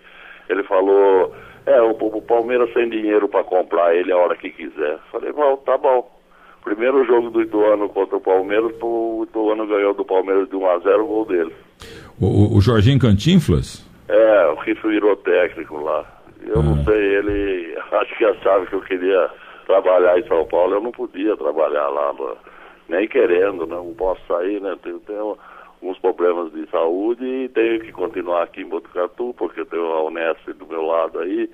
Ele 0.49 0.63
falou, 0.63 1.33
é, 1.65 1.81
o, 1.81 1.91
o 1.91 2.21
Palmeiras 2.21 2.71
sem 2.73 2.89
dinheiro 2.89 3.27
para 3.27 3.43
comprar 3.43 3.95
ele 3.95 4.11
a 4.11 4.17
hora 4.17 4.35
que 4.35 4.49
quiser. 4.49 4.97
Falei, 5.11 5.31
bom, 5.31 5.57
tá 5.57 5.77
bom. 5.77 6.09
Primeiro 6.63 7.05
jogo 7.05 7.29
do 7.29 7.41
Ituano 7.41 7.87
contra 7.89 8.17
o 8.17 8.21
Palmeiras, 8.21 8.71
o 8.81 9.25
Ituano 9.27 9.65
ganhou 9.65 9.93
do 9.93 10.03
Palmeiras 10.03 10.49
de 10.49 10.55
1 10.55 10.69
a 10.69 10.79
0 10.79 11.03
o 11.03 11.07
gol 11.07 11.25
dele. 11.25 11.53
O, 12.19 12.57
o 12.57 12.61
Jorginho 12.61 12.99
Cantinflas? 12.99 13.87
É, 14.09 14.47
o 14.47 14.57
que 14.57 14.73
virou 14.73 15.15
técnico 15.17 15.81
lá. 15.81 16.05
Eu 16.45 16.59
ah. 16.59 16.63
não 16.63 16.83
sei, 16.83 17.15
ele 17.15 17.77
acho 17.91 18.17
que 18.17 18.25
achava 18.25 18.65
que 18.65 18.73
eu 18.73 18.81
queria 18.81 19.29
trabalhar 19.65 20.19
em 20.19 20.27
São 20.27 20.45
Paulo, 20.45 20.75
eu 20.75 20.81
não 20.81 20.91
podia 20.91 21.37
trabalhar 21.37 21.87
lá, 21.89 22.13
nem 22.89 23.07
querendo, 23.07 23.67
né? 23.67 23.75
não 23.75 23.93
posso 23.93 24.21
sair, 24.27 24.59
né? 24.59 24.75
Tenho, 24.83 24.99
tenho 25.01 25.37
alguns 25.81 25.97
problemas 25.99 26.51
de 26.51 26.69
saúde 26.69 27.23
e 27.23 27.49
tenho 27.49 27.79
que 27.79 27.91
continuar 27.91 28.43
aqui 28.43 28.61
em 28.61 28.69
Botucatu, 28.69 29.33
porque 29.37 29.61
eu 29.61 29.65
tenho 29.65 29.85
a 29.85 30.05
Unesp 30.05 30.53
do 30.53 30.67
meu 30.67 30.81
lado 30.81 31.19
aí, 31.19 31.49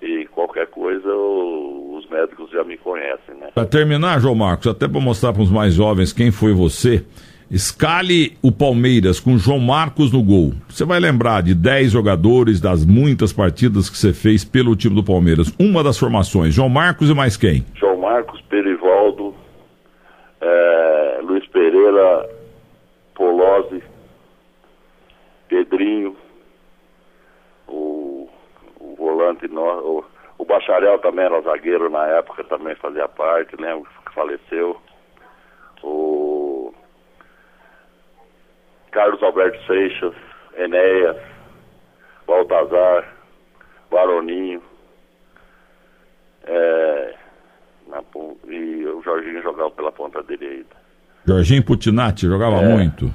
e 0.00 0.26
qualquer 0.26 0.66
coisa 0.68 1.08
os 1.08 2.08
médicos 2.08 2.50
já 2.50 2.64
me 2.64 2.76
conhecem, 2.76 3.34
né? 3.34 3.48
Para 3.54 3.66
terminar, 3.66 4.20
João 4.20 4.34
Marcos, 4.34 4.66
até 4.66 4.88
para 4.88 5.00
mostrar 5.00 5.32
para 5.32 5.42
os 5.42 5.50
mais 5.50 5.74
jovens 5.74 6.12
quem 6.12 6.30
foi 6.30 6.52
você, 6.52 7.04
escale 7.50 8.36
o 8.42 8.50
Palmeiras 8.50 9.20
com 9.20 9.38
João 9.38 9.58
Marcos 9.58 10.12
no 10.12 10.22
gol. 10.22 10.52
Você 10.68 10.84
vai 10.84 10.98
lembrar 10.98 11.42
de 11.42 11.54
10 11.54 11.92
jogadores 11.92 12.60
das 12.60 12.84
muitas 12.84 13.32
partidas 13.32 13.88
que 13.88 13.96
você 13.96 14.12
fez 14.12 14.44
pelo 14.44 14.74
time 14.74 14.94
do 14.94 15.04
Palmeiras. 15.04 15.52
Uma 15.58 15.82
das 15.82 15.98
formações, 15.98 16.54
João 16.54 16.68
Marcos 16.68 17.08
e 17.08 17.14
mais 17.14 17.36
quem? 17.36 17.64
João 17.74 17.98
Marcos, 17.98 18.40
Perivaldo, 18.42 19.34
é, 20.40 21.20
Luiz 21.22 21.46
Pereira, 21.48 22.28
Polozzi, 23.16 23.82
Pedrinho, 25.48 26.14
o, 27.66 28.28
o 28.78 28.94
volante, 28.94 29.46
o, 29.46 30.04
o 30.38 30.44
Bacharel 30.44 30.98
também 30.98 31.24
era 31.24 31.40
zagueiro 31.40 31.88
na 31.88 32.06
época, 32.08 32.44
também 32.44 32.74
fazia 32.76 33.08
parte, 33.08 33.56
lembro 33.56 33.88
que 34.04 34.14
faleceu. 34.14 34.80
O 35.82 36.74
Carlos 38.92 39.22
Alberto 39.22 39.64
Seixas, 39.66 40.14
Enéas, 40.54 41.16
Baltazar, 42.26 43.14
Baroninho. 43.90 44.62
É, 46.44 47.14
na, 47.86 48.02
e 48.46 48.86
o 48.86 49.02
Jorginho 49.02 49.42
jogava 49.42 49.70
pela 49.70 49.90
ponta 49.90 50.22
direita. 50.22 50.85
Jorginho 51.26 51.62
Putinati 51.62 52.26
jogava 52.26 52.62
é. 52.62 52.68
muito. 52.68 53.12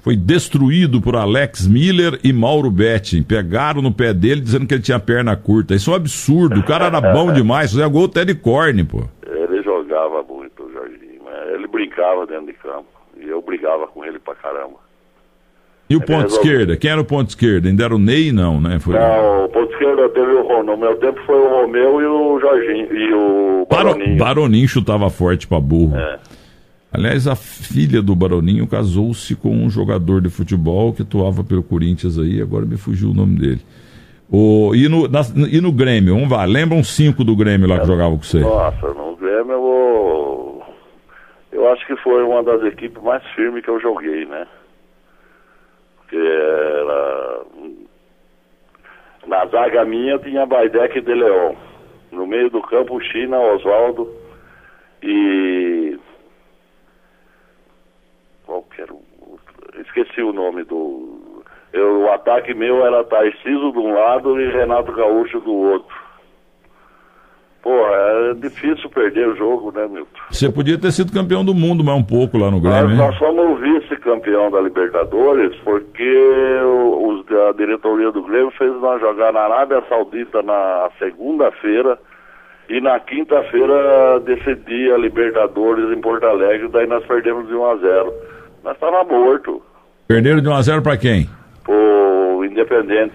foi 0.00 0.16
destruído 0.16 1.00
por 1.00 1.14
Alex 1.14 1.66
Miller 1.66 2.18
e 2.24 2.32
Mauro 2.32 2.70
Betting. 2.70 3.22
Pegaram 3.22 3.82
no 3.82 3.92
pé 3.92 4.12
dele 4.14 4.40
dizendo 4.40 4.66
que 4.66 4.74
ele 4.74 4.82
tinha 4.82 4.98
perna 4.98 5.36
curta. 5.36 5.74
Isso 5.74 5.90
é 5.90 5.92
um 5.92 5.96
absurdo. 5.96 6.60
O 6.60 6.64
cara 6.64 6.86
era 6.86 7.00
bom 7.00 7.30
demais. 7.34 7.70
Fazia 7.72 7.86
gol 7.86 8.06
até 8.06 8.24
de 8.24 8.34
corne, 8.34 8.84
pô. 8.84 9.04
Ele 9.26 9.62
jogava 9.62 10.22
muito, 10.22 10.68
Jorginho. 10.72 11.22
Ele 11.54 11.66
brincava 11.68 12.26
dentro 12.26 12.46
de 12.46 12.54
campo. 12.54 12.86
E 13.20 13.28
eu 13.28 13.40
brigava 13.42 13.86
com 13.86 14.04
ele 14.04 14.18
pra 14.18 14.34
caramba. 14.34 14.76
E 15.88 15.94
o 15.94 15.98
ele 15.98 16.06
ponto 16.06 16.22
resolveu... 16.22 16.52
esquerda? 16.52 16.76
Quem 16.76 16.90
era 16.90 17.00
o 17.00 17.04
ponto 17.04 17.28
esquerda? 17.28 17.68
Ainda 17.68 17.84
era 17.84 17.94
o 17.94 17.98
Ney, 17.98 18.32
não, 18.32 18.60
né? 18.60 18.78
Foi... 18.80 18.94
Não, 18.94 19.44
o 19.44 19.48
ponto 19.50 19.72
esquerda 19.72 20.08
teve 20.08 20.32
o 20.32 20.42
Romeu. 20.42 20.64
No 20.64 20.76
meu 20.78 20.96
tempo 20.96 21.20
foi 21.26 21.36
o 21.36 21.48
Romeu 21.48 22.00
e 22.00 22.06
o 22.06 22.40
Jorginho. 22.40 22.96
E 22.96 23.14
o 23.14 23.66
Baroninho. 23.70 24.16
Baroninho 24.16 24.66
chutava 24.66 25.10
forte 25.10 25.46
pra 25.46 25.60
burro. 25.60 25.96
É. 25.96 26.18
Aliás, 26.92 27.26
a 27.26 27.34
filha 27.34 28.02
do 28.02 28.14
Baroninho 28.14 28.66
casou-se 28.66 29.34
com 29.34 29.48
um 29.48 29.70
jogador 29.70 30.20
de 30.20 30.28
futebol 30.28 30.92
que 30.92 31.00
atuava 31.00 31.42
pelo 31.42 31.62
Corinthians 31.62 32.18
aí, 32.18 32.42
agora 32.42 32.66
me 32.66 32.76
fugiu 32.76 33.10
o 33.10 33.14
nome 33.14 33.38
dele. 33.38 33.62
O, 34.30 34.74
e, 34.74 34.88
no, 34.88 35.08
na, 35.08 35.20
e 35.50 35.58
no 35.60 35.72
Grêmio, 35.72 36.14
vamos 36.14 36.30
lá, 36.30 36.44
lembra 36.44 36.76
um 36.76 36.84
cinco 36.84 37.24
do 37.24 37.34
Grêmio 37.34 37.66
lá 37.66 37.80
que 37.80 37.86
jogava 37.86 38.10
com 38.10 38.22
você? 38.22 38.40
Nossa, 38.40 38.88
no 38.92 39.16
Grêmio 39.16 39.52
eu, 39.52 40.62
eu 41.52 41.72
acho 41.72 41.86
que 41.86 41.96
foi 41.96 42.22
uma 42.22 42.42
das 42.42 42.62
equipes 42.64 43.02
mais 43.02 43.24
firmes 43.34 43.64
que 43.64 43.70
eu 43.70 43.80
joguei, 43.80 44.26
né? 44.26 44.46
Porque 45.96 46.16
era. 46.16 47.42
Na 49.26 49.46
zaga 49.46 49.84
minha 49.84 50.18
tinha 50.18 50.44
Baidec 50.44 50.98
e 50.98 51.00
De 51.00 51.14
Leon. 51.14 51.54
No 52.10 52.26
meio 52.26 52.50
do 52.50 52.60
campo, 52.60 53.00
China, 53.00 53.38
Oswaldo 53.38 54.10
e 55.02 55.98
qual 58.46 58.62
que 58.64 58.82
era 58.82 58.92
o 58.92 59.02
outro? 59.20 59.80
Esqueci 59.80 60.22
o 60.22 60.32
nome 60.32 60.64
do. 60.64 61.42
Ataque 62.32 62.54
meu 62.54 62.84
era 62.86 63.04
Tarciso 63.04 63.72
de 63.72 63.78
um 63.78 63.92
lado 63.92 64.40
e 64.40 64.50
Renato 64.50 64.90
Gaúcho 64.92 65.38
do 65.40 65.52
outro. 65.52 65.94
Porra, 67.62 67.94
é 68.30 68.34
difícil 68.34 68.90
perder 68.90 69.28
o 69.28 69.36
jogo, 69.36 69.70
né, 69.70 69.86
Milton? 69.86 70.20
Você 70.30 70.50
podia 70.50 70.78
ter 70.78 70.90
sido 70.90 71.12
campeão 71.12 71.44
do 71.44 71.54
mundo 71.54 71.84
mais 71.84 71.96
um 71.96 72.02
pouco 72.02 72.36
lá 72.36 72.50
no 72.50 72.60
Grêmio, 72.60 72.96
Nós, 72.96 72.98
nós 72.98 73.18
fomos 73.18 73.60
vice-campeão 73.60 74.50
da 74.50 74.60
Libertadores 74.60 75.54
porque 75.62 76.58
os, 76.98 77.24
a 77.48 77.52
diretoria 77.52 78.10
do 78.10 78.22
Grêmio 78.22 78.50
fez 78.52 78.72
nós 78.80 79.00
jogar 79.00 79.32
na 79.32 79.40
Arábia 79.40 79.82
Saudita 79.88 80.42
na 80.42 80.88
segunda-feira 80.98 81.98
e 82.68 82.80
na 82.80 82.98
quinta-feira 82.98 84.18
decidia 84.20 84.94
a 84.94 84.98
Libertadores 84.98 85.96
em 85.96 86.00
Porto 86.00 86.24
Alegre, 86.24 86.68
daí 86.68 86.86
nós 86.86 87.04
perdemos 87.04 87.46
de 87.46 87.54
1 87.54 87.64
a 87.64 87.76
0 87.76 88.12
nós 88.64 88.74
estávamos 88.74 89.08
morto. 89.08 89.62
Perderam 90.08 90.40
de 90.40 90.48
1 90.48 90.52
a 90.52 90.62
0 90.62 90.82
para 90.82 90.96
quem? 90.96 91.28
O 92.42 92.44
Independente. 92.44 93.14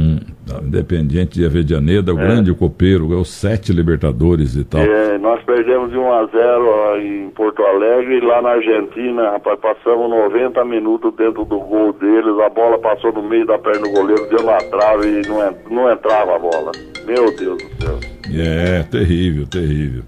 Hum, 0.00 0.18
Independente 0.62 1.38
de 1.38 1.44
Avedianeda, 1.44 2.14
o 2.14 2.18
é. 2.18 2.22
grande 2.22 2.54
copeiro, 2.54 3.08
ganhou 3.08 3.26
sete 3.26 3.74
Libertadores 3.74 4.56
e 4.56 4.64
tal. 4.64 4.80
É, 4.80 5.18
nós 5.18 5.42
perdemos 5.44 5.90
de 5.90 5.98
1 5.98 6.12
a 6.12 6.24
0 6.24 7.00
em 7.02 7.30
Porto 7.30 7.62
Alegre 7.62 8.16
e 8.16 8.20
lá 8.20 8.40
na 8.40 8.50
Argentina, 8.52 9.32
rapaz, 9.32 9.60
passamos 9.60 10.08
90 10.08 10.64
minutos 10.64 11.14
dentro 11.14 11.44
do 11.44 11.60
gol 11.60 11.92
deles, 11.92 12.38
a 12.42 12.48
bola 12.48 12.78
passou 12.78 13.12
no 13.12 13.22
meio 13.22 13.44
da 13.44 13.58
perna 13.58 13.82
do 13.82 13.90
goleiro, 13.90 14.26
deu 14.30 14.42
na 14.44 14.56
trave 14.56 15.20
e 15.20 15.28
não, 15.28 15.58
não 15.70 15.92
entrava 15.92 16.36
a 16.36 16.38
bola. 16.38 16.72
Meu 17.04 17.36
Deus 17.36 17.62
do 17.62 17.84
céu. 17.84 17.98
É, 18.34 18.82
terrível, 18.84 19.46
terrível. 19.46 20.02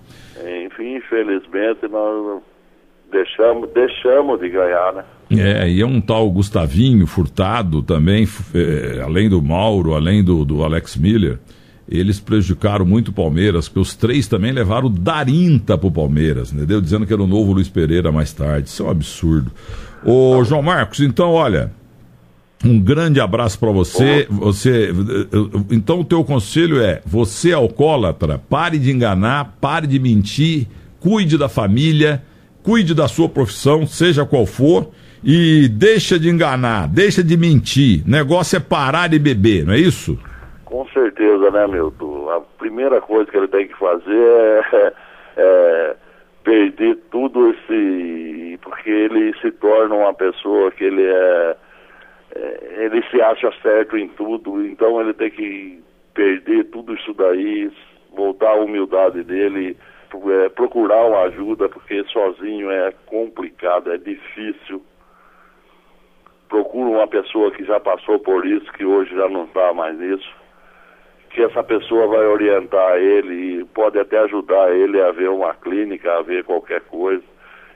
Enfim, 0.66 0.96
infelizmente 0.96 1.86
nós 1.90 2.42
deixamos, 3.12 3.70
deixamos 3.72 4.40
de 4.40 4.48
ganhar, 4.48 4.94
né? 4.94 5.04
É, 5.30 5.68
e 5.68 5.80
é 5.80 5.86
um 5.86 6.00
tal 6.00 6.30
Gustavinho 6.30 7.06
Furtado 7.06 7.82
também, 7.82 8.26
é, 8.54 9.00
além 9.02 9.28
do 9.28 9.42
Mauro, 9.42 9.94
além 9.94 10.24
do, 10.24 10.44
do 10.44 10.64
Alex 10.64 10.96
Miller, 10.96 11.38
eles 11.88 12.18
prejudicaram 12.20 12.84
muito 12.84 13.08
o 13.08 13.12
Palmeiras, 13.12 13.68
porque 13.68 13.80
os 13.80 13.94
três 13.94 14.26
também 14.26 14.52
levaram 14.52 14.90
Darinta 14.90 15.76
pro 15.76 15.90
Palmeiras, 15.90 16.52
entendeu? 16.52 16.80
Dizendo 16.80 17.06
que 17.06 17.12
era 17.12 17.22
o 17.22 17.26
novo 17.26 17.52
Luiz 17.52 17.68
Pereira 17.68 18.10
mais 18.10 18.32
tarde. 18.32 18.68
Isso 18.68 18.82
é 18.82 18.86
um 18.86 18.90
absurdo. 18.90 19.50
Ô, 20.04 20.42
João 20.44 20.62
Marcos, 20.62 21.00
então, 21.00 21.30
olha, 21.30 21.72
um 22.64 22.78
grande 22.78 23.20
abraço 23.20 23.58
para 23.58 23.70
você. 23.70 24.26
Você, 24.30 24.90
então 25.70 26.00
o 26.00 26.04
teu 26.04 26.22
conselho 26.24 26.80
é: 26.80 27.02
você 27.06 27.50
é 27.50 27.54
alcoólatra, 27.54 28.38
pare 28.38 28.78
de 28.78 28.90
enganar, 28.90 29.56
pare 29.60 29.86
de 29.86 29.98
mentir, 29.98 30.66
cuide 31.00 31.38
da 31.38 31.48
família 31.48 32.22
cuide 32.68 32.92
da 32.92 33.08
sua 33.08 33.30
profissão, 33.30 33.86
seja 33.86 34.26
qual 34.26 34.44
for, 34.44 34.90
e 35.22 35.68
deixa 35.68 36.18
de 36.18 36.28
enganar, 36.28 36.88
deixa 36.88 37.22
de 37.22 37.36
mentir. 37.36 38.02
Negócio 38.06 38.56
é 38.56 38.60
parar 38.60 39.08
de 39.08 39.18
beber, 39.18 39.64
não 39.66 39.74
é 39.74 39.78
isso? 39.78 40.18
Com 40.64 40.86
certeza, 40.88 41.50
né, 41.50 41.66
Milton? 41.66 42.30
A 42.30 42.40
primeira 42.40 43.00
coisa 43.00 43.30
que 43.30 43.36
ele 43.36 43.48
tem 43.48 43.68
que 43.68 43.78
fazer 43.78 44.64
é, 44.72 44.92
é 45.36 45.96
perder 46.44 46.98
tudo 47.10 47.50
esse. 47.50 48.58
porque 48.62 48.90
ele 48.90 49.34
se 49.40 49.50
torna 49.52 49.94
uma 49.94 50.14
pessoa 50.14 50.70
que 50.70 50.84
ele 50.84 51.02
é, 51.02 51.56
é. 52.34 52.84
Ele 52.84 53.02
se 53.10 53.20
acha 53.20 53.52
certo 53.62 53.96
em 53.96 54.08
tudo, 54.08 54.64
então 54.64 55.00
ele 55.00 55.14
tem 55.14 55.30
que 55.30 55.82
perder 56.14 56.64
tudo 56.64 56.94
isso 56.94 57.14
daí, 57.14 57.70
voltar 58.14 58.50
à 58.50 58.56
humildade 58.56 59.22
dele 59.22 59.76
é, 60.14 60.48
procurar 60.48 61.04
uma 61.04 61.22
ajuda, 61.24 61.68
porque 61.68 62.02
sozinho 62.04 62.70
é 62.70 62.92
complicado, 63.06 63.92
é 63.92 63.98
difícil. 63.98 64.82
Procura 66.48 66.90
uma 66.90 67.06
pessoa 67.06 67.50
que 67.50 67.64
já 67.64 67.78
passou 67.78 68.18
por 68.18 68.46
isso, 68.46 68.72
que 68.72 68.84
hoje 68.84 69.14
já 69.14 69.28
não 69.28 69.44
está 69.44 69.72
mais 69.74 69.98
nisso, 69.98 70.28
que 71.30 71.42
essa 71.42 71.62
pessoa 71.62 72.06
vai 72.06 72.26
orientar 72.26 72.96
ele 72.96 73.60
e 73.60 73.64
pode 73.66 73.98
até 73.98 74.18
ajudar 74.20 74.72
ele 74.72 75.00
a 75.00 75.12
ver 75.12 75.28
uma 75.28 75.54
clínica, 75.54 76.18
a 76.18 76.22
ver 76.22 76.44
qualquer 76.44 76.80
coisa. 76.82 77.22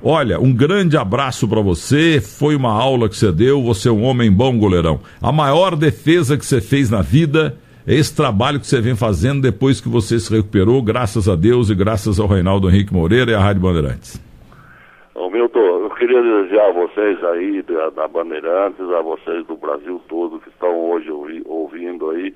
Olha, 0.02 0.40
um 0.40 0.54
grande 0.54 0.96
abraço 0.96 1.48
para 1.48 1.62
você. 1.62 2.22
Foi 2.22 2.56
uma 2.56 2.72
aula 2.72 3.10
que 3.10 3.18
você 3.18 3.32
deu. 3.32 3.64
Você 3.64 3.90
é 3.90 3.92
um 3.92 4.04
homem 4.04 4.32
bom, 4.32 4.58
goleirão. 4.58 5.00
A 5.22 5.32
maior 5.32 5.76
defesa 5.76 6.38
que 6.38 6.46
você 6.46 6.62
fez 6.62 6.90
na 6.90 7.02
vida 7.02 7.58
esse 7.88 8.16
trabalho 8.16 8.60
que 8.60 8.66
você 8.66 8.82
vem 8.82 8.96
fazendo 8.96 9.42
depois 9.42 9.80
que 9.80 9.88
você 9.88 10.20
se 10.20 10.34
recuperou, 10.36 10.82
graças 10.82 11.30
a 11.30 11.36
Deus 11.36 11.70
e 11.70 11.76
graças 11.76 12.20
ao 12.20 12.28
Reinaldo 12.28 12.68
Henrique 12.70 12.94
Moreira 12.94 13.32
e 13.32 13.36
à 13.36 13.40
Rádio 13.40 13.62
Bandeirantes. 13.62 14.20
Ô 15.14 15.30
Milton, 15.30 15.60
eu 15.60 15.90
queria 15.92 16.22
desejar 16.22 16.70
a 16.70 16.74
vocês 16.74 17.24
aí 17.24 17.62
da, 17.62 17.90
da 17.92 18.08
Bandeirantes, 18.08 18.82
a 18.90 19.02
vocês 19.02 19.46
do 19.46 19.56
Brasil 19.56 20.02
todo 20.10 20.40
que 20.40 20.50
estão 20.50 20.76
hoje 20.90 21.12
ouvi, 21.12 21.44
ouvindo 21.46 22.10
aí, 22.10 22.34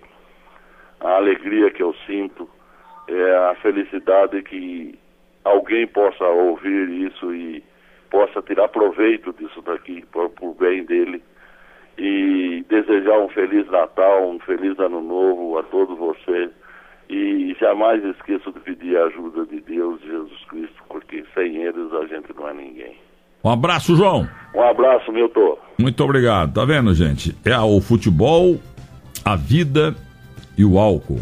a 1.00 1.16
alegria 1.16 1.72
que 1.72 1.82
eu 1.82 1.96
sinto, 2.06 2.48
é 3.08 3.36
a 3.50 3.56
felicidade 3.56 4.44
que 4.44 4.98
alguém 5.44 5.88
possa 5.88 6.26
ouvir 6.26 6.90
isso 7.08 7.34
e 7.34 7.64
possa 8.12 8.42
tirar 8.42 8.68
proveito 8.68 9.34
disso 9.34 9.62
daqui, 9.62 10.04
por, 10.12 10.30
por 10.30 10.54
bem 10.56 10.86
dele. 10.86 11.24
E 12.00 12.66
desejar 12.70 13.20
um 13.20 13.30
Feliz 13.30 13.70
Natal, 13.70 14.30
um 14.30 14.40
Feliz 14.40 14.80
Ano 14.80 15.02
Novo 15.02 15.58
a 15.58 15.64
todos 15.64 15.98
vocês. 15.98 16.50
E 17.10 17.56
jamais 17.60 18.04
esqueço 18.06 18.52
de 18.52 18.60
pedir 18.60 18.98
a 18.98 19.06
ajuda 19.06 19.46
de 19.46 19.60
Deus 19.62 20.00
e 20.04 20.08
Jesus 20.08 20.46
Cristo, 20.50 20.84
porque 20.88 21.24
sem 21.34 21.58
eles 21.58 21.92
a 21.94 22.06
gente 22.06 22.34
não 22.36 22.48
é 22.48 22.54
ninguém. 22.54 22.96
Um 23.44 23.50
abraço, 23.50 23.96
João. 23.96 24.28
Um 24.54 24.62
abraço, 24.62 25.12
Milton. 25.12 25.58
Muito 25.80 26.04
obrigado. 26.04 26.54
Tá 26.54 26.66
vendo, 26.66 26.94
gente? 26.94 27.36
É 27.46 27.58
o 27.58 27.82
futebol, 27.82 28.60
a 29.26 29.36
vida 29.36 29.96
e 30.58 30.64
o 30.64 30.78
álcool. 30.78 31.22